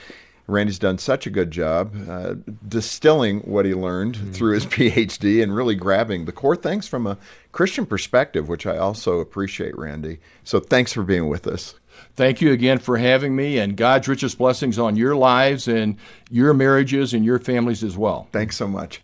Randy's 0.47 0.79
done 0.79 0.97
such 0.97 1.27
a 1.27 1.29
good 1.29 1.51
job 1.51 1.93
uh, 2.09 2.35
distilling 2.67 3.41
what 3.41 3.65
he 3.65 3.73
learned 3.73 4.15
mm-hmm. 4.15 4.31
through 4.31 4.53
his 4.53 4.65
PhD 4.65 5.41
and 5.43 5.55
really 5.55 5.75
grabbing 5.75 6.25
the 6.25 6.31
core 6.31 6.55
things 6.55 6.88
from 6.88 7.05
a 7.05 7.17
Christian 7.51 7.85
perspective, 7.85 8.49
which 8.49 8.65
I 8.65 8.77
also 8.77 9.19
appreciate, 9.19 9.77
Randy. 9.77 10.19
So 10.43 10.59
thanks 10.59 10.91
for 10.91 11.03
being 11.03 11.27
with 11.27 11.47
us. 11.47 11.75
Thank 12.15 12.41
you 12.41 12.51
again 12.51 12.79
for 12.79 12.97
having 12.97 13.35
me, 13.35 13.57
and 13.57 13.75
God's 13.75 14.07
richest 14.07 14.38
blessings 14.38 14.79
on 14.79 14.95
your 14.95 15.15
lives 15.15 15.67
and 15.67 15.97
your 16.29 16.53
marriages 16.53 17.13
and 17.13 17.25
your 17.25 17.39
families 17.39 17.83
as 17.83 17.97
well. 17.97 18.27
Thanks 18.31 18.55
so 18.55 18.67
much. 18.67 19.01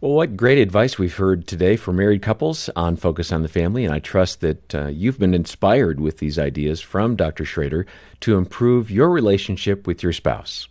Well, 0.00 0.12
what 0.12 0.36
great 0.36 0.58
advice 0.58 0.96
we've 0.96 1.16
heard 1.16 1.48
today 1.48 1.74
for 1.74 1.92
married 1.92 2.22
couples 2.22 2.70
on 2.76 2.94
Focus 2.94 3.32
on 3.32 3.42
the 3.42 3.48
Family, 3.48 3.84
and 3.84 3.92
I 3.92 3.98
trust 3.98 4.40
that 4.42 4.72
uh, 4.72 4.86
you've 4.86 5.18
been 5.18 5.34
inspired 5.34 5.98
with 5.98 6.18
these 6.18 6.38
ideas 6.38 6.80
from 6.80 7.16
Dr. 7.16 7.44
Schroeder 7.44 7.84
to 8.20 8.38
improve 8.38 8.92
your 8.92 9.10
relationship 9.10 9.88
with 9.88 10.04
your 10.04 10.12
spouse. 10.12 10.68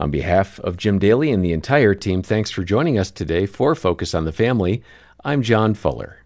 On 0.00 0.10
behalf 0.10 0.58
of 0.60 0.78
Jim 0.78 0.98
Daly 0.98 1.30
and 1.30 1.44
the 1.44 1.52
entire 1.52 1.94
team, 1.94 2.22
thanks 2.22 2.50
for 2.50 2.64
joining 2.64 2.98
us 2.98 3.10
today 3.10 3.44
for 3.44 3.74
Focus 3.74 4.14
on 4.14 4.24
the 4.24 4.32
Family. 4.32 4.82
I'm 5.22 5.42
John 5.42 5.74
Fuller. 5.74 6.24